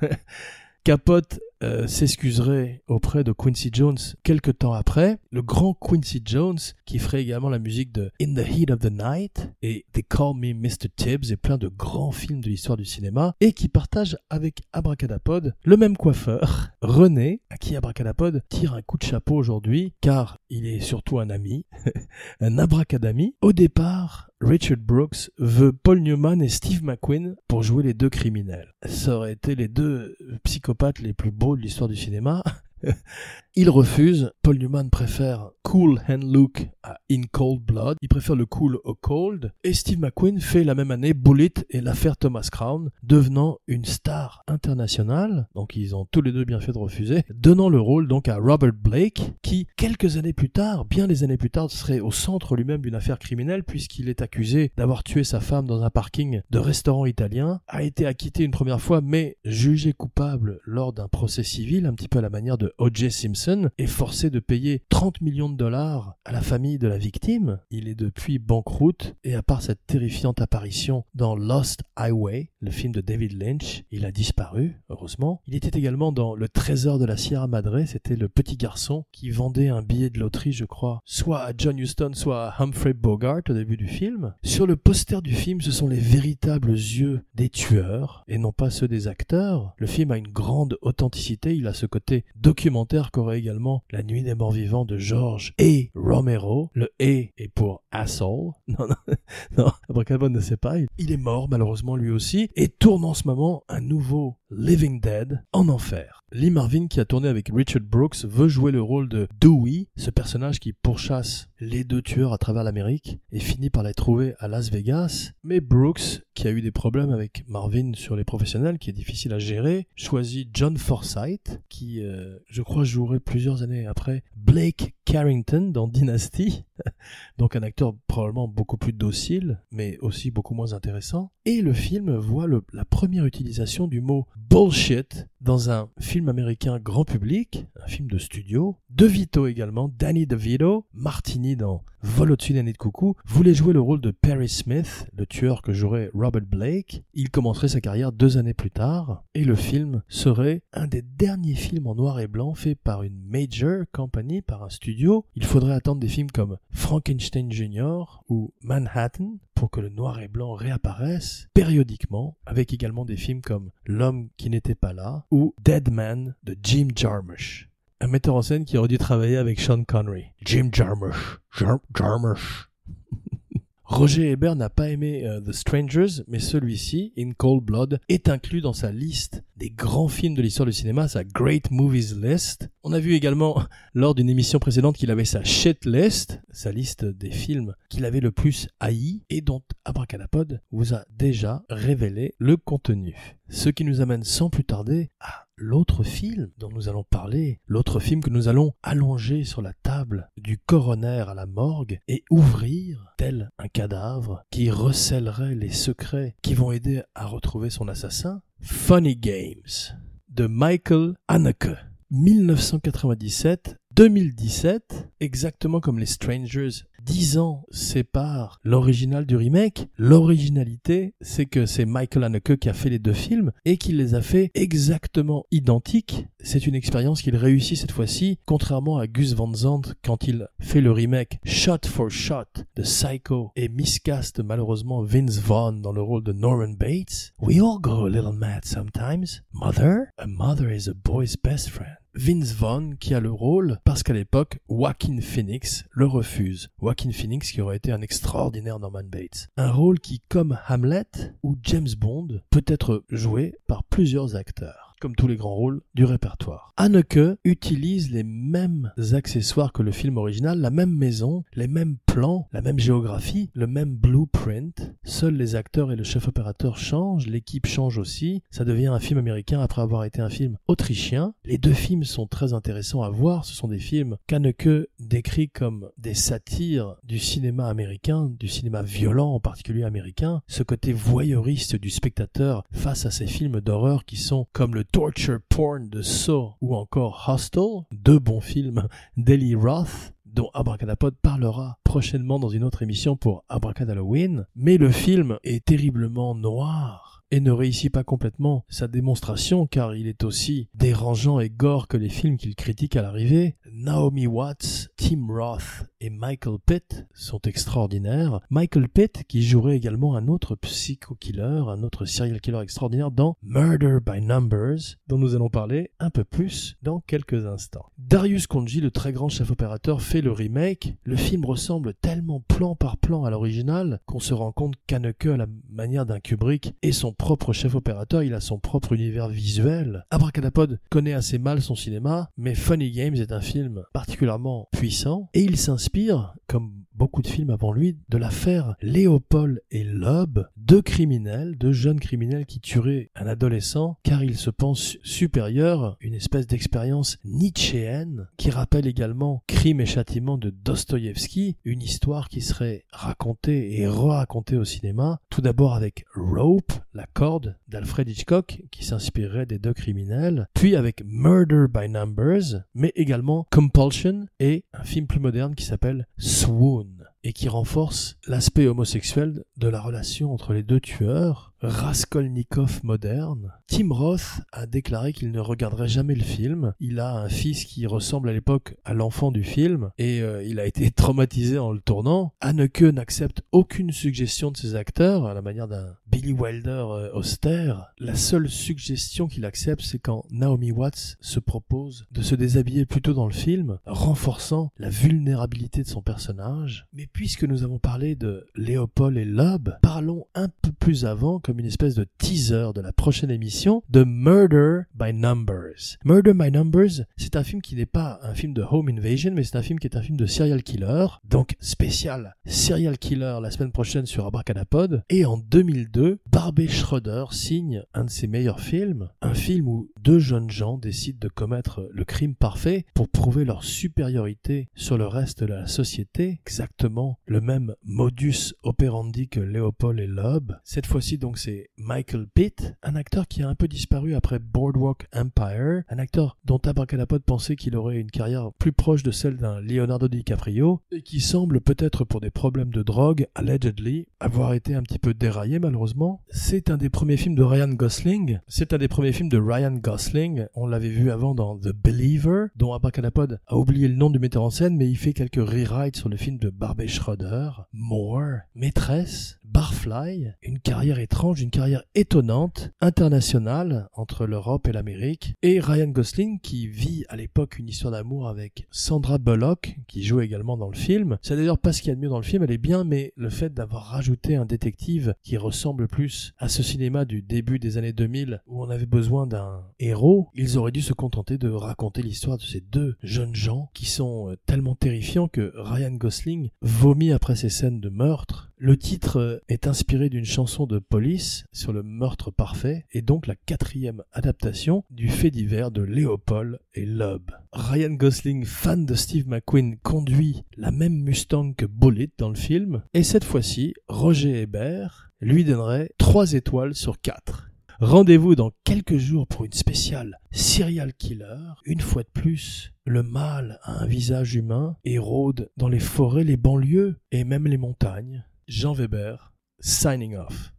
Capote 0.84 1.38
euh, 1.64 1.86
s'excuserait 1.86 2.82
auprès 2.88 3.24
de 3.24 3.32
Quincy 3.32 3.70
Jones 3.72 3.96
quelques 4.22 4.58
temps 4.58 4.74
après. 4.74 5.18
Le 5.30 5.40
grand 5.40 5.72
Quincy 5.72 6.20
Jones, 6.22 6.58
qui 6.84 6.98
ferait 6.98 7.22
également 7.22 7.48
la 7.48 7.58
musique 7.58 7.90
de 7.90 8.10
In 8.20 8.34
the 8.34 8.46
Heat 8.46 8.70
of 8.70 8.80
the 8.80 8.92
Night 8.92 9.50
et 9.62 9.86
They 9.92 10.04
Call 10.04 10.34
Me 10.36 10.52
Mr. 10.52 10.90
Tibbs 10.94 11.32
et 11.32 11.36
plein 11.36 11.56
de 11.56 11.68
grands 11.68 12.12
films 12.12 12.42
de 12.42 12.50
l'histoire 12.50 12.76
du 12.76 12.84
cinéma, 12.84 13.34
et 13.40 13.54
qui 13.54 13.68
partage 13.68 14.18
avec 14.28 14.60
Abracadapod 14.74 15.54
le 15.64 15.76
même 15.78 15.96
coiffeur, 15.96 16.68
René, 16.82 17.40
à 17.48 17.56
qui 17.56 17.76
Abracadapod 17.76 18.42
tire 18.50 18.74
un 18.74 18.82
coup 18.82 18.98
de 18.98 19.04
chapeau 19.04 19.36
aujourd'hui, 19.36 19.94
car 20.02 20.38
il 20.50 20.66
est 20.66 20.80
surtout 20.80 21.18
un 21.18 21.30
ami, 21.30 21.64
un 22.40 22.58
abracadami. 22.58 23.36
Au 23.40 23.54
départ, 23.54 24.28
Richard 24.40 24.78
Brooks 24.78 25.30
veut 25.38 25.72
Paul 25.72 26.00
Newman 26.00 26.42
et 26.42 26.50
Steve 26.50 26.84
McQueen 26.84 27.36
pour 27.48 27.62
jouer 27.62 27.82
les 27.82 27.94
deux 27.94 28.10
criminels. 28.10 28.74
Ça 28.84 29.16
aurait 29.16 29.32
été 29.32 29.54
les 29.54 29.68
deux 29.68 30.16
psychopathes 30.42 30.98
les 30.98 31.14
plus 31.14 31.30
beaux 31.30 31.53
de 31.56 31.62
l'histoire 31.62 31.88
du 31.88 31.96
cinéma. 31.96 32.42
Il 33.56 33.70
refuse. 33.70 34.32
Paul 34.42 34.58
Newman 34.58 34.90
préfère 34.90 35.50
Cool 35.62 36.02
Hand 36.08 36.24
Luke 36.24 36.70
à 36.82 36.98
In 37.08 37.22
Cold 37.30 37.62
Blood. 37.62 37.96
Il 38.02 38.08
préfère 38.08 38.34
le 38.34 38.46
cool 38.46 38.78
au 38.82 38.94
cold. 38.94 39.52
Et 39.62 39.72
Steve 39.72 40.00
McQueen 40.00 40.40
fait 40.40 40.64
la 40.64 40.74
même 40.74 40.90
année 40.90 41.14
Bullet 41.14 41.52
et 41.70 41.80
l'affaire 41.80 42.16
Thomas 42.16 42.48
Crown, 42.50 42.90
devenant 43.04 43.58
une 43.68 43.84
star 43.84 44.42
internationale. 44.48 45.48
Donc 45.54 45.76
ils 45.76 45.94
ont 45.94 46.04
tous 46.04 46.20
les 46.20 46.32
deux 46.32 46.44
bien 46.44 46.58
fait 46.58 46.72
de 46.72 46.78
refuser. 46.78 47.22
Donnant 47.30 47.68
le 47.68 47.80
rôle 47.80 48.08
donc 48.08 48.26
à 48.26 48.38
Robert 48.38 48.72
Blake, 48.72 49.22
qui 49.42 49.68
quelques 49.76 50.16
années 50.16 50.32
plus 50.32 50.50
tard, 50.50 50.84
bien 50.84 51.06
des 51.06 51.22
années 51.22 51.36
plus 51.36 51.50
tard, 51.50 51.70
serait 51.70 52.00
au 52.00 52.10
centre 52.10 52.56
lui-même 52.56 52.82
d'une 52.82 52.96
affaire 52.96 53.20
criminelle 53.20 53.62
puisqu'il 53.62 54.08
est 54.08 54.20
accusé 54.20 54.72
d'avoir 54.76 55.04
tué 55.04 55.22
sa 55.22 55.38
femme 55.38 55.66
dans 55.66 55.84
un 55.84 55.90
parking 55.90 56.42
de 56.50 56.58
restaurant 56.58 57.06
italien, 57.06 57.60
a 57.68 57.84
été 57.84 58.04
acquitté 58.04 58.42
une 58.42 58.50
première 58.50 58.80
fois 58.80 59.00
mais 59.00 59.38
jugé 59.44 59.92
coupable 59.92 60.58
lors 60.64 60.92
d'un 60.92 61.06
procès 61.06 61.44
civil, 61.44 61.86
un 61.86 61.94
petit 61.94 62.08
peu 62.08 62.18
à 62.18 62.22
la 62.22 62.30
manière 62.30 62.58
de 62.58 62.74
O.J. 62.78 63.12
Simpson 63.12 63.43
est 63.78 63.86
forcé 63.86 64.30
de 64.30 64.40
payer 64.40 64.82
30 64.88 65.20
millions 65.20 65.50
de 65.50 65.56
dollars 65.56 66.16
à 66.24 66.32
la 66.32 66.40
famille 66.40 66.78
de 66.78 66.88
la 66.88 66.96
victime. 66.96 67.58
Il 67.70 67.88
est 67.88 67.94
depuis 67.94 68.38
banqueroute 68.38 69.14
et 69.22 69.34
à 69.34 69.42
part 69.42 69.60
cette 69.60 69.86
terrifiante 69.86 70.40
apparition 70.40 71.04
dans 71.14 71.36
Lost 71.36 71.82
Highway, 71.96 72.50
le 72.60 72.70
film 72.70 72.92
de 72.92 73.00
David 73.00 73.40
Lynch, 73.40 73.84
il 73.90 74.06
a 74.06 74.12
disparu, 74.12 74.80
heureusement. 74.88 75.42
Il 75.46 75.54
était 75.54 75.78
également 75.78 76.10
dans 76.10 76.34
Le 76.34 76.48
Trésor 76.48 76.98
de 76.98 77.04
la 77.04 77.16
Sierra 77.16 77.46
Madre, 77.46 77.84
c'était 77.86 78.16
le 78.16 78.28
petit 78.28 78.56
garçon 78.56 79.04
qui 79.12 79.30
vendait 79.30 79.68
un 79.68 79.82
billet 79.82 80.10
de 80.10 80.20
loterie, 80.20 80.52
je 80.52 80.64
crois, 80.64 81.02
soit 81.04 81.40
à 81.40 81.52
John 81.56 81.78
Huston, 81.78 82.12
soit 82.14 82.46
à 82.46 82.62
Humphrey 82.62 82.94
Bogart 82.94 83.42
au 83.50 83.52
début 83.52 83.76
du 83.76 83.88
film. 83.88 84.34
Sur 84.42 84.66
le 84.66 84.76
poster 84.76 85.20
du 85.20 85.34
film, 85.34 85.60
ce 85.60 85.70
sont 85.70 85.88
les 85.88 86.00
véritables 86.00 86.70
yeux 86.70 87.24
des 87.34 87.50
tueurs 87.50 88.24
et 88.26 88.38
non 88.38 88.52
pas 88.52 88.70
ceux 88.70 88.88
des 88.88 89.06
acteurs. 89.06 89.74
Le 89.76 89.86
film 89.86 90.12
a 90.12 90.18
une 90.18 90.28
grande 90.28 90.78
authenticité, 90.80 91.54
il 91.54 91.66
a 91.66 91.74
ce 91.74 91.86
côté 91.86 92.24
documentaire 92.36 93.10
qu'aurait 93.10 93.33
également 93.36 93.84
La 93.90 94.02
Nuit 94.02 94.22
des 94.22 94.34
Morts 94.34 94.52
Vivants 94.52 94.84
de 94.84 94.98
George 94.98 95.54
et 95.58 95.90
Romero. 95.94 96.70
Le 96.74 96.90
et 96.98 97.32
est 97.36 97.48
pour 97.48 97.82
asshole. 97.90 98.52
Non, 98.68 98.88
non, 98.88 99.14
non. 99.56 99.72
Abracadabra 99.88 100.28
ne 100.28 100.40
sait 100.40 100.56
pas. 100.56 100.76
Il 100.98 101.12
est 101.12 101.16
mort, 101.16 101.48
malheureusement, 101.48 101.96
lui 101.96 102.10
aussi, 102.10 102.48
et 102.56 102.68
tourne 102.68 103.04
en 103.04 103.14
ce 103.14 103.26
moment 103.26 103.62
un 103.68 103.80
nouveau 103.80 104.38
Living 104.50 105.00
Dead 105.00 105.42
en 105.52 105.68
enfer. 105.68 106.23
Lee 106.36 106.50
Marvin, 106.50 106.88
qui 106.88 106.98
a 106.98 107.04
tourné 107.04 107.28
avec 107.28 107.48
Richard 107.54 107.84
Brooks, 107.84 108.24
veut 108.24 108.48
jouer 108.48 108.72
le 108.72 108.82
rôle 108.82 109.08
de 109.08 109.28
Dewey, 109.40 109.86
ce 109.96 110.10
personnage 110.10 110.58
qui 110.58 110.72
pourchasse 110.72 111.46
les 111.60 111.84
deux 111.84 112.02
tueurs 112.02 112.32
à 112.32 112.38
travers 112.38 112.64
l'Amérique 112.64 113.20
et 113.30 113.38
finit 113.38 113.70
par 113.70 113.84
les 113.84 113.94
trouver 113.94 114.34
à 114.40 114.48
Las 114.48 114.68
Vegas. 114.68 115.30
Mais 115.44 115.60
Brooks, 115.60 116.22
qui 116.34 116.48
a 116.48 116.50
eu 116.50 116.60
des 116.60 116.72
problèmes 116.72 117.12
avec 117.12 117.44
Marvin 117.46 117.92
sur 117.94 118.16
les 118.16 118.24
professionnels, 118.24 118.78
qui 118.80 118.90
est 118.90 118.94
difficile 118.94 119.32
à 119.32 119.38
gérer, 119.38 119.86
choisit 119.94 120.48
John 120.52 120.76
Forsythe, 120.76 121.60
qui, 121.68 122.02
euh, 122.02 122.36
je 122.48 122.62
crois, 122.62 122.82
jouerait 122.82 123.20
plusieurs 123.20 123.62
années 123.62 123.86
après 123.86 124.24
Blake 124.34 124.96
Carrington 125.04 125.70
dans 125.72 125.88
Dynasty. 125.88 126.64
Donc 127.38 127.56
un 127.56 127.62
acteur 127.62 127.94
probablement 128.06 128.48
beaucoup 128.48 128.76
plus 128.76 128.92
docile, 128.92 129.60
mais 129.70 129.98
aussi 129.98 130.30
beaucoup 130.30 130.54
moins 130.54 130.72
intéressant. 130.72 131.30
Et 131.44 131.62
le 131.62 131.72
film 131.72 132.16
voit 132.16 132.46
la 132.72 132.84
première 132.84 133.26
utilisation 133.26 133.86
du 133.86 134.00
mot 134.00 134.26
bullshit 134.36 135.26
dans 135.40 135.70
un 135.70 135.90
film 136.00 136.28
américain 136.28 136.78
grand 136.78 137.04
public, 137.04 137.66
un 137.82 137.86
film 137.86 138.08
de 138.08 138.18
studio. 138.18 138.76
De 138.90 139.06
Vito 139.06 139.46
également, 139.46 139.88
Danny 139.88 140.26
DeVito, 140.26 140.86
Martini 140.92 141.56
dans 141.56 141.82
Vol 142.06 142.32
au-dessus 142.32 142.52
d'un 142.52 142.64
nid 142.64 142.74
de 142.74 142.78
coucou, 142.78 143.14
voulait 143.24 143.54
jouer 143.54 143.72
le 143.72 143.80
rôle 143.80 144.02
de 144.02 144.10
Perry 144.10 144.48
Smith, 144.48 145.08
le 145.16 145.24
tueur 145.24 145.62
que 145.62 145.72
jouerait 145.72 146.10
Robert 146.12 146.44
Blake? 146.44 147.02
Il 147.14 147.30
commencerait 147.30 147.68
sa 147.68 147.80
carrière 147.80 148.12
deux 148.12 148.36
années 148.36 148.52
plus 148.52 148.70
tard, 148.70 149.24
et 149.34 149.42
le 149.42 149.54
film 149.54 150.02
serait 150.06 150.62
un 150.74 150.86
des 150.86 151.00
derniers 151.00 151.54
films 151.54 151.86
en 151.86 151.94
noir 151.94 152.20
et 152.20 152.28
blanc 152.28 152.52
fait 152.52 152.74
par 152.74 153.04
une 153.04 153.18
major 153.24 153.84
company, 153.90 154.42
par 154.42 154.62
un 154.62 154.68
studio. 154.68 155.24
Il 155.34 155.44
faudrait 155.44 155.72
attendre 155.72 155.98
des 155.98 156.08
films 156.08 156.30
comme 156.30 156.58
Frankenstein 156.70 157.50
Jr. 157.50 158.22
ou 158.28 158.52
Manhattan 158.62 159.38
pour 159.54 159.70
que 159.70 159.80
le 159.80 159.88
noir 159.88 160.20
et 160.20 160.28
blanc 160.28 160.52
réapparaisse 160.52 161.48
périodiquement, 161.54 162.36
avec 162.44 162.74
également 162.74 163.06
des 163.06 163.16
films 163.16 163.40
comme 163.40 163.70
L'homme 163.86 164.28
qui 164.36 164.50
n'était 164.50 164.74
pas 164.74 164.92
là 164.92 165.24
ou 165.30 165.54
Dead 165.64 165.90
Man 165.90 166.34
de 166.42 166.54
Jim 166.62 166.88
Jarmusch. 166.94 167.70
Un 168.04 168.08
metteur 168.08 168.34
en 168.34 168.42
scène 168.42 168.66
qui 168.66 168.76
aurait 168.76 168.88
dû 168.88 168.98
travailler 168.98 169.38
avec 169.38 169.58
Sean 169.58 169.82
Connery. 169.82 170.24
Jim 170.44 170.68
Jarmusch. 170.70 171.38
Jar- 171.56 171.80
Jarmusch. 171.96 172.68
Roger 173.84 174.30
Ebert 174.30 174.56
n'a 174.56 174.68
pas 174.68 174.90
aimé 174.90 175.26
euh, 175.26 175.40
The 175.40 175.52
Strangers, 175.52 176.22
mais 176.28 176.38
celui-ci, 176.38 177.14
In 177.16 177.30
Cold 177.34 177.64
Blood, 177.64 178.00
est 178.10 178.28
inclus 178.28 178.60
dans 178.60 178.74
sa 178.74 178.92
liste 178.92 179.42
des 179.56 179.70
grands 179.70 180.08
films 180.08 180.34
de 180.34 180.42
l'histoire 180.42 180.66
du 180.66 180.72
cinéma, 180.74 181.08
sa 181.08 181.24
Great 181.24 181.70
Movies 181.70 182.14
List. 182.20 182.68
On 182.82 182.92
a 182.92 183.00
vu 183.00 183.14
également 183.14 183.62
lors 183.94 184.14
d'une 184.14 184.28
émission 184.28 184.58
précédente 184.58 184.96
qu'il 184.96 185.10
avait 185.10 185.24
sa 185.24 185.42
Shit 185.42 185.86
List, 185.86 186.40
sa 186.50 186.72
liste 186.72 187.06
des 187.06 187.30
films 187.30 187.74
qu'il 187.88 188.04
avait 188.04 188.20
le 188.20 188.32
plus 188.32 188.68
haï 188.80 189.22
et 189.30 189.40
dont 189.40 189.62
Abracadapod 189.86 190.60
vous 190.72 190.92
a 190.92 191.04
déjà 191.10 191.62
révélé 191.70 192.34
le 192.38 192.58
contenu. 192.58 193.14
Ce 193.48 193.68
qui 193.68 193.84
nous 193.84 194.00
amène 194.00 194.24
sans 194.24 194.50
plus 194.50 194.64
tarder 194.64 195.10
à 195.20 195.46
l'autre 195.56 196.02
film 196.02 196.50
dont 196.58 196.70
nous 196.70 196.88
allons 196.88 197.04
parler, 197.04 197.60
l'autre 197.66 198.00
film 198.00 198.22
que 198.22 198.30
nous 198.30 198.48
allons 198.48 198.72
allonger 198.82 199.44
sur 199.44 199.62
la 199.62 199.72
table 199.72 200.30
du 200.36 200.58
coroner 200.58 201.24
à 201.28 201.34
la 201.34 201.46
morgue 201.46 202.00
et 202.08 202.24
ouvrir 202.30 203.14
tel 203.18 203.50
un 203.58 203.68
cadavre 203.68 204.44
qui 204.50 204.70
recèlerait 204.70 205.54
les 205.54 205.70
secrets 205.70 206.34
qui 206.42 206.54
vont 206.54 206.72
aider 206.72 207.02
à 207.14 207.26
retrouver 207.26 207.70
son 207.70 207.88
assassin. 207.88 208.42
Funny 208.60 209.16
Games 209.16 209.94
de 210.28 210.46
Michael 210.46 211.14
Haneke. 211.28 211.76
1997 212.10 213.76
2017, 213.94 215.10
exactement 215.20 215.80
comme 215.80 216.00
les 216.00 216.06
Strangers, 216.06 216.82
10 217.04 217.36
ans 217.36 217.66
séparent 217.70 218.60
l'original 218.64 219.26
du 219.26 219.36
remake. 219.36 219.88
L'originalité, 219.98 221.14
c'est 221.20 221.44
que 221.44 221.66
c'est 221.66 221.84
Michael 221.84 222.24
Haneke 222.24 222.56
qui 222.58 222.70
a 222.70 222.72
fait 222.72 222.88
les 222.88 222.98
deux 222.98 223.12
films 223.12 223.52
et 223.66 223.76
qui 223.76 223.92
les 223.92 224.14
a 224.14 224.22
fait 224.22 224.50
exactement 224.54 225.44
identiques. 225.50 226.26
C'est 226.42 226.66
une 226.66 226.74
expérience 226.74 227.20
qu'il 227.20 227.36
réussit 227.36 227.76
cette 227.76 227.92
fois-ci, 227.92 228.38
contrairement 228.46 228.96
à 228.96 229.06
Gus 229.06 229.34
Van 229.34 229.52
Sant 229.52 229.82
quand 230.02 230.26
il 230.26 230.48
fait 230.60 230.80
le 230.80 230.92
remake 230.92 231.40
Shot 231.44 231.86
for 231.86 232.10
Shot 232.10 232.64
de 232.74 232.82
Psycho 232.82 233.50
et 233.54 233.68
miscast 233.68 234.40
malheureusement 234.40 235.02
Vince 235.02 235.38
Vaughn 235.38 235.82
dans 235.82 235.92
le 235.92 236.02
rôle 236.02 236.24
de 236.24 236.32
Norman 236.32 236.74
Bates. 236.78 237.32
We 237.38 237.60
all 237.60 237.78
go 237.80 238.06
a 238.06 238.10
little 238.10 238.32
mad 238.32 238.64
sometimes. 238.64 239.42
Mother? 239.52 240.08
A 240.16 240.26
mother 240.26 240.70
is 240.70 240.88
a 240.88 240.94
boy's 240.94 241.36
best 241.36 241.68
friend. 241.68 241.96
Vince 242.16 242.52
Vaughn 242.52 242.94
qui 242.96 243.12
a 243.12 243.18
le 243.18 243.32
rôle 243.32 243.78
parce 243.84 244.04
qu'à 244.04 244.12
l'époque 244.12 244.60
Joaquin 244.68 245.20
Phoenix 245.20 245.84
le 245.90 246.06
refuse. 246.06 246.68
Joaquin 246.94 247.10
Phoenix 247.10 247.50
qui 247.50 247.60
aurait 247.60 247.78
été 247.78 247.90
un 247.90 248.02
extraordinaire 248.02 248.78
Norman 248.78 249.02
Bates. 249.02 249.48
Un 249.56 249.72
rôle 249.72 249.98
qui, 249.98 250.20
comme 250.28 250.56
Hamlet 250.68 251.32
ou 251.42 251.56
James 251.64 251.88
Bond, 251.98 252.40
peut 252.50 252.64
être 252.68 253.02
joué 253.10 253.56
par 253.66 253.82
plusieurs 253.82 254.36
acteurs 254.36 254.83
comme 255.00 255.14
tous 255.14 255.28
les 255.28 255.36
grands 255.36 255.54
rôles 255.54 255.82
du 255.94 256.04
répertoire. 256.04 256.72
Haneke 256.76 257.38
utilise 257.44 258.10
les 258.10 258.24
mêmes 258.24 258.92
accessoires 259.12 259.72
que 259.72 259.82
le 259.82 259.92
film 259.92 260.16
original, 260.16 260.60
la 260.60 260.70
même 260.70 260.94
maison, 260.94 261.44
les 261.54 261.68
mêmes 261.68 261.96
plans, 262.06 262.48
la 262.52 262.62
même 262.62 262.78
géographie, 262.78 263.50
le 263.54 263.66
même 263.66 263.94
blueprint. 263.94 264.94
Seuls 265.04 265.36
les 265.36 265.56
acteurs 265.56 265.92
et 265.92 265.96
le 265.96 266.04
chef 266.04 266.28
opérateur 266.28 266.76
changent, 266.76 267.26
l'équipe 267.26 267.66
change 267.66 267.98
aussi. 267.98 268.42
Ça 268.50 268.64
devient 268.64 268.88
un 268.88 269.00
film 269.00 269.18
américain 269.18 269.60
après 269.60 269.82
avoir 269.82 270.04
été 270.04 270.20
un 270.20 270.30
film 270.30 270.56
autrichien. 270.68 271.34
Les 271.44 271.58
deux 271.58 271.72
films 271.72 272.04
sont 272.04 272.26
très 272.26 272.52
intéressants 272.52 273.02
à 273.02 273.10
voir. 273.10 273.44
Ce 273.44 273.54
sont 273.54 273.68
des 273.68 273.78
films 273.78 274.16
qu'Haneke 274.26 274.88
décrit 274.98 275.48
comme 275.48 275.90
des 275.98 276.14
satires 276.14 276.96
du 277.04 277.18
cinéma 277.18 277.68
américain, 277.68 278.30
du 278.38 278.48
cinéma 278.48 278.82
violent 278.82 279.32
en 279.32 279.40
particulier 279.40 279.84
américain. 279.84 280.42
Ce 280.46 280.62
côté 280.62 280.92
voyeuriste 280.92 281.76
du 281.76 281.90
spectateur 281.90 282.64
face 282.72 283.06
à 283.06 283.10
ces 283.10 283.26
films 283.26 283.60
d'horreur 283.60 284.04
qui 284.04 284.16
sont 284.16 284.46
comme 284.52 284.74
le 284.74 284.83
torture 284.92 285.40
porn 285.48 285.88
de 285.88 286.02
Saw 286.02 286.56
ou 286.60 286.74
encore 286.74 287.24
Hostel, 287.28 287.84
deux 287.92 288.18
bons 288.18 288.40
films 288.40 288.88
d'Eli 289.16 289.54
Roth 289.54 290.14
dont 290.24 290.50
Abracadapod 290.54 291.14
parlera 291.22 291.78
prochainement 291.94 292.40
dans 292.40 292.48
une 292.48 292.64
autre 292.64 292.82
émission 292.82 293.16
pour 293.16 293.44
Abracadalloween, 293.48 294.46
mais 294.56 294.78
le 294.78 294.90
film 294.90 295.38
est 295.44 295.64
terriblement 295.64 296.34
noir 296.34 297.14
et 297.30 297.40
ne 297.40 297.50
réussit 297.50 297.92
pas 297.92 298.04
complètement 298.04 298.64
sa 298.68 298.88
démonstration 298.88 299.66
car 299.66 299.94
il 299.94 300.06
est 300.06 300.24
aussi 300.24 300.68
dérangeant 300.74 301.40
et 301.40 301.50
gore 301.50 301.88
que 301.88 301.96
les 301.96 302.08
films 302.08 302.36
qu'il 302.36 302.54
critique 302.54 302.96
à 302.96 303.02
l'arrivée. 303.02 303.56
Naomi 303.72 304.26
Watts, 304.26 304.88
Tim 304.96 305.26
Roth 305.28 305.84
et 306.00 306.10
Michael 306.10 306.58
Pitt 306.64 307.06
sont 307.12 307.40
extraordinaires. 307.40 308.40
Michael 308.50 308.88
Pitt 308.88 309.24
qui 309.26 309.42
jouerait 309.42 309.76
également 309.76 310.16
un 310.16 310.28
autre 310.28 310.54
psycho-killer, 310.54 311.64
un 311.68 311.82
autre 311.82 312.04
serial 312.04 312.40
killer 312.40 312.60
extraordinaire 312.60 313.10
dans 313.10 313.36
Murder 313.42 313.98
by 314.04 314.20
Numbers, 314.20 314.96
dont 315.08 315.18
nous 315.18 315.34
allons 315.34 315.50
parler 315.50 315.90
un 315.98 316.10
peu 316.10 316.24
plus 316.24 316.76
dans 316.82 317.00
quelques 317.00 317.46
instants. 317.46 317.86
Darius 317.98 318.46
Konji, 318.46 318.80
le 318.80 318.90
très 318.90 319.12
grand 319.12 319.28
chef 319.28 319.50
opérateur, 319.50 320.02
fait 320.02 320.20
le 320.20 320.30
remake. 320.30 320.94
Le 321.02 321.16
film 321.16 321.44
ressemble 321.44 321.83
tellement 321.92 322.40
plan 322.40 322.74
par 322.74 322.96
plan 322.96 323.24
à 323.24 323.30
l'original 323.30 324.00
qu'on 324.06 324.20
se 324.20 324.32
rend 324.32 324.52
compte 324.52 324.74
qu'Anneke, 324.86 325.26
à 325.26 325.36
la 325.36 325.46
manière 325.70 326.06
d'un 326.06 326.20
Kubrick, 326.20 326.74
et 326.82 326.92
son 326.92 327.12
propre 327.12 327.52
chef 327.52 327.74
opérateur, 327.74 328.22
il 328.22 328.34
a 328.34 328.40
son 328.40 328.58
propre 328.58 328.92
univers 328.92 329.28
visuel. 329.28 330.06
Abracadapod 330.10 330.80
connaît 330.90 331.12
assez 331.12 331.38
mal 331.38 331.60
son 331.60 331.74
cinéma, 331.74 332.30
mais 332.36 332.54
Funny 332.54 332.90
Games 332.90 333.16
est 333.16 333.32
un 333.32 333.40
film 333.40 333.84
particulièrement 333.92 334.68
puissant 334.72 335.28
et 335.34 335.42
il 335.42 335.56
s'inspire, 335.56 336.34
comme 336.46 336.84
beaucoup 336.94 337.22
de 337.22 337.28
films 337.28 337.50
avant 337.50 337.72
lui, 337.72 337.98
de 338.08 338.18
l'affaire 338.18 338.76
Léopold 338.80 339.62
et 339.70 339.84
Loeb, 339.84 340.40
deux 340.56 340.82
criminels, 340.82 341.56
deux 341.56 341.72
jeunes 341.72 342.00
criminels 342.00 342.46
qui 342.46 342.60
tueraient 342.60 343.10
un 343.14 343.26
adolescent 343.26 343.98
car 344.02 344.22
ils 344.22 344.36
se 344.36 344.50
pensent 344.50 344.96
supérieurs, 345.02 345.96
une 346.00 346.14
espèce 346.14 346.46
d'expérience 346.46 347.18
nietzschéenne 347.24 348.28
qui 348.36 348.50
rappelle 348.50 348.86
également 348.86 349.42
Crime 349.46 349.80
et 349.80 349.86
châtiment 349.86 350.38
de 350.38 350.50
Dostoïevski, 350.50 351.56
une 351.64 351.82
histoire 351.82 352.28
qui 352.28 352.40
serait 352.40 352.84
racontée 352.90 353.80
et 353.80 353.86
re-racontée 353.86 354.56
au 354.56 354.64
cinéma, 354.64 355.20
tout 355.30 355.40
d'abord 355.40 355.74
avec 355.74 356.04
Rope, 356.14 356.72
la 356.92 357.06
corde 357.06 357.56
d'Alfred 357.68 358.08
Hitchcock 358.08 358.62
qui 358.70 358.84
s'inspirerait 358.84 359.46
des 359.46 359.58
deux 359.58 359.74
criminels, 359.74 360.48
puis 360.54 360.76
avec 360.76 361.02
Murder 361.04 361.66
by 361.72 361.88
Numbers, 361.88 362.62
mais 362.74 362.92
également 362.94 363.46
Compulsion 363.50 364.26
et 364.38 364.64
un 364.72 364.84
film 364.84 365.06
plus 365.06 365.20
moderne 365.20 365.54
qui 365.54 365.64
s'appelle 365.64 366.06
Swoon 366.18 366.83
et 367.24 367.32
qui 367.32 367.48
renforce 367.48 368.16
l'aspect 368.26 368.68
homosexuel 368.68 369.44
de 369.56 369.68
la 369.68 369.80
relation 369.80 370.32
entre 370.32 370.52
les 370.52 370.62
deux 370.62 370.80
tueurs, 370.80 371.54
Raskolnikov 371.64 372.80
moderne. 372.84 373.52
Tim 373.66 373.88
Roth 373.90 374.42
a 374.52 374.66
déclaré 374.66 375.12
qu'il 375.12 375.30
ne 375.30 375.40
regarderait 375.40 375.88
jamais 375.88 376.14
le 376.14 376.22
film. 376.22 376.74
Il 376.78 377.00
a 377.00 377.14
un 377.14 377.28
fils 377.28 377.64
qui 377.64 377.86
ressemble 377.86 378.28
à 378.28 378.32
l'époque 378.32 378.76
à 378.84 378.92
l'enfant 378.92 379.32
du 379.32 379.44
film 379.44 379.90
et 379.96 380.20
euh, 380.20 380.42
il 380.44 380.60
a 380.60 380.66
été 380.66 380.90
traumatisé 380.90 381.58
en 381.58 381.72
le 381.72 381.80
tournant. 381.80 382.34
Anneke 382.40 382.82
n'accepte 382.82 383.42
aucune 383.52 383.92
suggestion 383.92 384.50
de 384.50 384.56
ses 384.56 384.74
acteurs 384.74 385.26
à 385.26 385.34
la 385.34 385.42
manière 385.42 385.68
d'un 385.68 385.96
Billy 386.06 386.32
Wilder 386.32 386.84
euh, 386.90 387.12
austère. 387.14 387.92
La 387.98 388.14
seule 388.14 388.50
suggestion 388.50 389.26
qu'il 389.26 389.46
accepte 389.46 389.82
c'est 389.82 389.98
quand 389.98 390.24
Naomi 390.30 390.70
Watts 390.70 391.16
se 391.20 391.40
propose 391.40 392.06
de 392.10 392.22
se 392.22 392.34
déshabiller 392.34 392.84
plutôt 392.84 393.14
dans 393.14 393.26
le 393.26 393.32
film, 393.32 393.78
renforçant 393.86 394.70
la 394.78 394.90
vulnérabilité 394.90 395.82
de 395.82 395.88
son 395.88 396.02
personnage. 396.02 396.86
Puisque 397.14 397.44
nous 397.44 397.62
avons 397.62 397.78
parlé 397.78 398.16
de 398.16 398.44
Léopold 398.56 399.16
et 399.16 399.24
Loeb, 399.24 399.70
parlons 399.80 400.26
un 400.34 400.48
peu 400.48 400.72
plus 400.72 401.06
avant 401.06 401.38
comme 401.38 401.60
une 401.60 401.66
espèce 401.66 401.94
de 401.94 402.06
teaser 402.18 402.70
de 402.74 402.80
la 402.80 402.92
prochaine 402.92 403.30
émission 403.30 403.82
de 403.88 404.02
Murder 404.02 404.80
by 404.94 405.14
Numbers. 405.14 405.96
Murder 406.04 406.34
by 406.34 406.50
Numbers, 406.50 407.04
c'est 407.16 407.36
un 407.36 407.44
film 407.44 407.62
qui 407.62 407.76
n'est 407.76 407.86
pas 407.86 408.18
un 408.22 408.34
film 408.34 408.52
de 408.52 408.62
home 408.68 408.88
invasion, 408.88 409.30
mais 409.32 409.44
c'est 409.44 409.56
un 409.56 409.62
film 409.62 409.78
qui 409.78 409.86
est 409.86 409.96
un 409.96 410.02
film 410.02 410.16
de 410.16 410.26
serial 410.26 410.64
killer, 410.64 411.06
donc 411.24 411.54
spécial 411.60 412.34
serial 412.46 412.98
killer 412.98 413.38
la 413.40 413.52
semaine 413.52 413.70
prochaine 413.70 414.06
sur 414.06 414.26
Abracadapod. 414.26 415.04
Et 415.08 415.24
en 415.24 415.38
2002, 415.38 416.18
Barbet 416.26 416.66
Schroeder 416.66 417.26
signe 417.30 417.84
un 417.94 418.04
de 418.04 418.10
ses 418.10 418.26
meilleurs 418.26 418.60
films, 418.60 419.08
un 419.22 419.34
film 419.34 419.68
où 419.68 419.88
deux 420.00 420.18
jeunes 420.18 420.50
gens 420.50 420.78
décident 420.78 421.18
de 421.20 421.28
commettre 421.28 421.88
le 421.92 422.04
crime 422.04 422.34
parfait 422.34 422.86
pour 422.92 423.08
prouver 423.08 423.44
leur 423.44 423.62
supériorité 423.62 424.68
sur 424.74 424.98
le 424.98 425.06
reste 425.06 425.44
de 425.44 425.46
la 425.46 425.68
société, 425.68 426.40
exactement 426.44 427.03
le 427.26 427.40
même 427.40 427.74
modus 427.84 428.54
operandi 428.62 429.28
que 429.28 429.40
Léopold 429.40 429.98
et 430.00 430.06
Loeb. 430.06 430.52
Cette 430.64 430.86
fois-ci 430.86 431.18
donc 431.18 431.38
c'est 431.38 431.70
Michael 431.76 432.26
Pitt, 432.34 432.74
un 432.82 432.96
acteur 432.96 433.26
qui 433.28 433.42
a 433.42 433.48
un 433.48 433.54
peu 433.54 433.68
disparu 433.68 434.14
après 434.14 434.38
Boardwalk 434.38 435.06
Empire, 435.14 435.82
un 435.88 435.98
acteur 435.98 436.36
dont 436.44 436.58
Abracadapod 436.58 437.22
pensait 437.22 437.56
qu'il 437.56 437.76
aurait 437.76 437.98
une 437.98 438.10
carrière 438.10 438.52
plus 438.58 438.72
proche 438.72 439.02
de 439.02 439.10
celle 439.10 439.36
d'un 439.36 439.60
Leonardo 439.60 440.08
DiCaprio, 440.08 440.80
et 440.90 441.02
qui 441.02 441.20
semble 441.20 441.60
peut-être 441.60 442.04
pour 442.04 442.20
des 442.20 442.30
problèmes 442.30 442.72
de 442.72 442.82
drogue, 442.82 443.26
allegedly, 443.34 444.06
avoir 444.20 444.54
été 444.54 444.74
un 444.74 444.82
petit 444.82 444.98
peu 444.98 445.14
déraillé 445.14 445.58
malheureusement. 445.58 446.22
C'est 446.28 446.70
un 446.70 446.76
des 446.76 446.90
premiers 446.90 447.16
films 447.16 447.34
de 447.34 447.42
Ryan 447.42 447.68
Gosling, 447.68 448.38
c'est 448.48 448.72
un 448.72 448.78
des 448.78 448.88
premiers 448.88 449.12
films 449.12 449.28
de 449.28 449.38
Ryan 449.38 449.72
Gosling, 449.72 450.46
on 450.54 450.66
l'avait 450.66 450.88
vu 450.88 451.10
avant 451.10 451.34
dans 451.34 451.58
The 451.58 451.72
Believer, 451.72 452.46
dont 452.56 452.72
Abracadapod 452.72 453.40
a 453.46 453.56
oublié 453.56 453.88
le 453.88 453.94
nom 453.94 454.10
du 454.10 454.18
metteur 454.18 454.42
en 454.42 454.50
scène, 454.50 454.76
mais 454.76 454.88
il 454.88 454.96
fait 454.96 455.12
quelques 455.12 455.36
rewrites 455.36 455.96
sur 455.96 456.08
le 456.08 456.16
film 456.16 456.38
de 456.38 456.50
Barbet 456.50 456.88
Schroeder, 456.94 457.66
More, 457.72 458.42
Maîtresse, 458.54 459.40
Barfly, 459.54 460.32
une 460.42 460.58
carrière 460.58 460.98
étrange, 460.98 461.40
une 461.40 461.50
carrière 461.50 461.84
étonnante, 461.94 462.72
internationale 462.80 463.88
entre 463.94 464.26
l'Europe 464.26 464.66
et 464.66 464.72
l'Amérique, 464.72 465.34
et 465.42 465.60
Ryan 465.60 465.86
Gosling 465.86 466.40
qui 466.40 466.66
vit 466.66 467.04
à 467.08 467.14
l'époque 467.14 467.60
une 467.60 467.68
histoire 467.68 467.92
d'amour 467.92 468.26
avec 468.26 468.66
Sandra 468.72 469.18
Bullock, 469.18 469.76
qui 469.86 470.02
joue 470.02 470.20
également 470.20 470.56
dans 470.56 470.68
le 470.68 470.76
film. 470.76 471.18
C'est 471.22 471.36
d'ailleurs 471.36 471.60
pas 471.60 471.72
ce 471.72 471.82
qu'il 471.82 471.90
y 471.90 471.92
a 471.92 471.94
de 471.94 472.00
mieux 472.00 472.08
dans 472.08 472.18
le 472.18 472.24
film, 472.24 472.42
elle 472.42 472.50
est 472.50 472.58
bien, 472.58 472.82
mais 472.82 473.12
le 473.14 473.30
fait 473.30 473.54
d'avoir 473.54 473.84
rajouté 473.84 474.34
un 474.34 474.44
détective 474.44 475.14
qui 475.22 475.36
ressemble 475.36 475.86
plus 475.86 476.32
à 476.38 476.48
ce 476.48 476.64
cinéma 476.64 477.04
du 477.04 477.22
début 477.22 477.60
des 477.60 477.78
années 477.78 477.92
2000 477.92 478.42
où 478.48 478.60
on 478.60 478.70
avait 478.70 478.86
besoin 478.86 479.28
d'un 479.28 479.62
héros, 479.78 480.30
ils 480.34 480.58
auraient 480.58 480.72
dû 480.72 480.82
se 480.82 480.94
contenter 480.94 481.38
de 481.38 481.48
raconter 481.48 482.02
l'histoire 482.02 482.38
de 482.38 482.42
ces 482.42 482.60
deux 482.60 482.96
jeunes 483.04 483.36
gens 483.36 483.70
qui 483.72 483.86
sont 483.86 484.30
euh, 484.30 484.36
tellement 484.46 484.74
terrifiants 484.74 485.28
que 485.28 485.52
Ryan 485.54 485.92
Gosling 485.92 486.50
vomit 486.60 487.12
après 487.12 487.36
ces 487.36 487.50
scènes 487.50 487.80
de 487.80 487.88
meurtre. 487.88 488.50
Le 488.56 488.76
titre 488.76 489.18
euh, 489.18 489.38
est 489.48 489.66
inspiré 489.66 490.08
d'une 490.08 490.24
chanson 490.24 490.66
de 490.66 490.78
Police 490.78 491.44
sur 491.50 491.72
le 491.72 491.82
meurtre 491.82 492.30
parfait 492.30 492.86
et 492.92 493.02
donc 493.02 493.26
la 493.26 493.34
quatrième 493.34 494.04
adaptation 494.12 494.84
du 494.90 495.08
fait 495.08 495.32
divers 495.32 495.72
de 495.72 495.82
Léopold 495.82 496.60
et 496.72 496.86
Loeb. 496.86 497.32
Ryan 497.52 497.90
Gosling, 497.90 498.44
fan 498.44 498.86
de 498.86 498.94
Steve 498.94 499.28
McQueen, 499.28 499.76
conduit 499.82 500.44
la 500.56 500.70
même 500.70 501.02
Mustang 501.02 501.52
que 501.52 501.66
Bullet 501.66 502.10
dans 502.16 502.28
le 502.28 502.36
film 502.36 502.84
et 502.94 503.02
cette 503.02 503.24
fois-ci, 503.24 503.74
Roger 503.88 504.42
Hébert 504.42 505.10
lui 505.20 505.44
donnerait 505.44 505.90
3 505.98 506.34
étoiles 506.34 506.76
sur 506.76 507.00
4. 507.00 507.50
Rendez-vous 507.80 508.36
dans 508.36 508.52
quelques 508.62 508.98
jours 508.98 509.26
pour 509.26 509.44
une 509.44 509.52
spéciale 509.52 510.20
serial 510.30 510.94
killer. 510.94 511.54
Une 511.64 511.80
fois 511.80 512.04
de 512.04 512.08
plus, 512.08 512.72
le 512.84 513.02
mal 513.02 513.58
a 513.64 513.82
un 513.82 513.86
visage 513.86 514.36
humain 514.36 514.76
et 514.84 514.98
rôde 514.98 515.50
dans 515.56 515.68
les 515.68 515.80
forêts, 515.80 516.22
les 516.22 516.36
banlieues 516.36 517.00
et 517.10 517.24
même 517.24 517.48
les 517.48 517.58
montagnes. 517.58 518.24
Jean 518.48 518.76
Weber, 518.76 519.18
signing 519.62 520.16
off. 520.16 520.52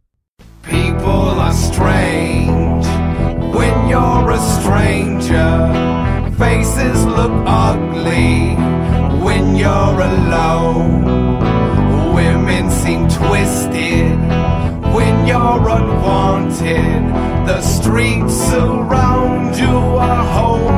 People 0.62 1.38
are 1.38 1.52
strange 1.52 2.84
when 3.54 3.88
you're 3.88 4.30
a 4.30 4.40
stranger. 4.58 6.34
Faces 6.36 7.04
look 7.04 7.30
ugly 7.46 8.56
when 9.24 9.54
you're 9.54 10.00
alone. 10.00 11.04
Women 12.12 12.70
seem 12.72 13.08
twisted 13.08 14.18
when 14.92 15.26
you're 15.26 15.68
unwanted. 15.68 17.14
The 17.46 17.60
streets 17.62 18.52
around 18.52 19.56
you 19.56 19.76
are 19.76 20.24
home. 20.32 20.75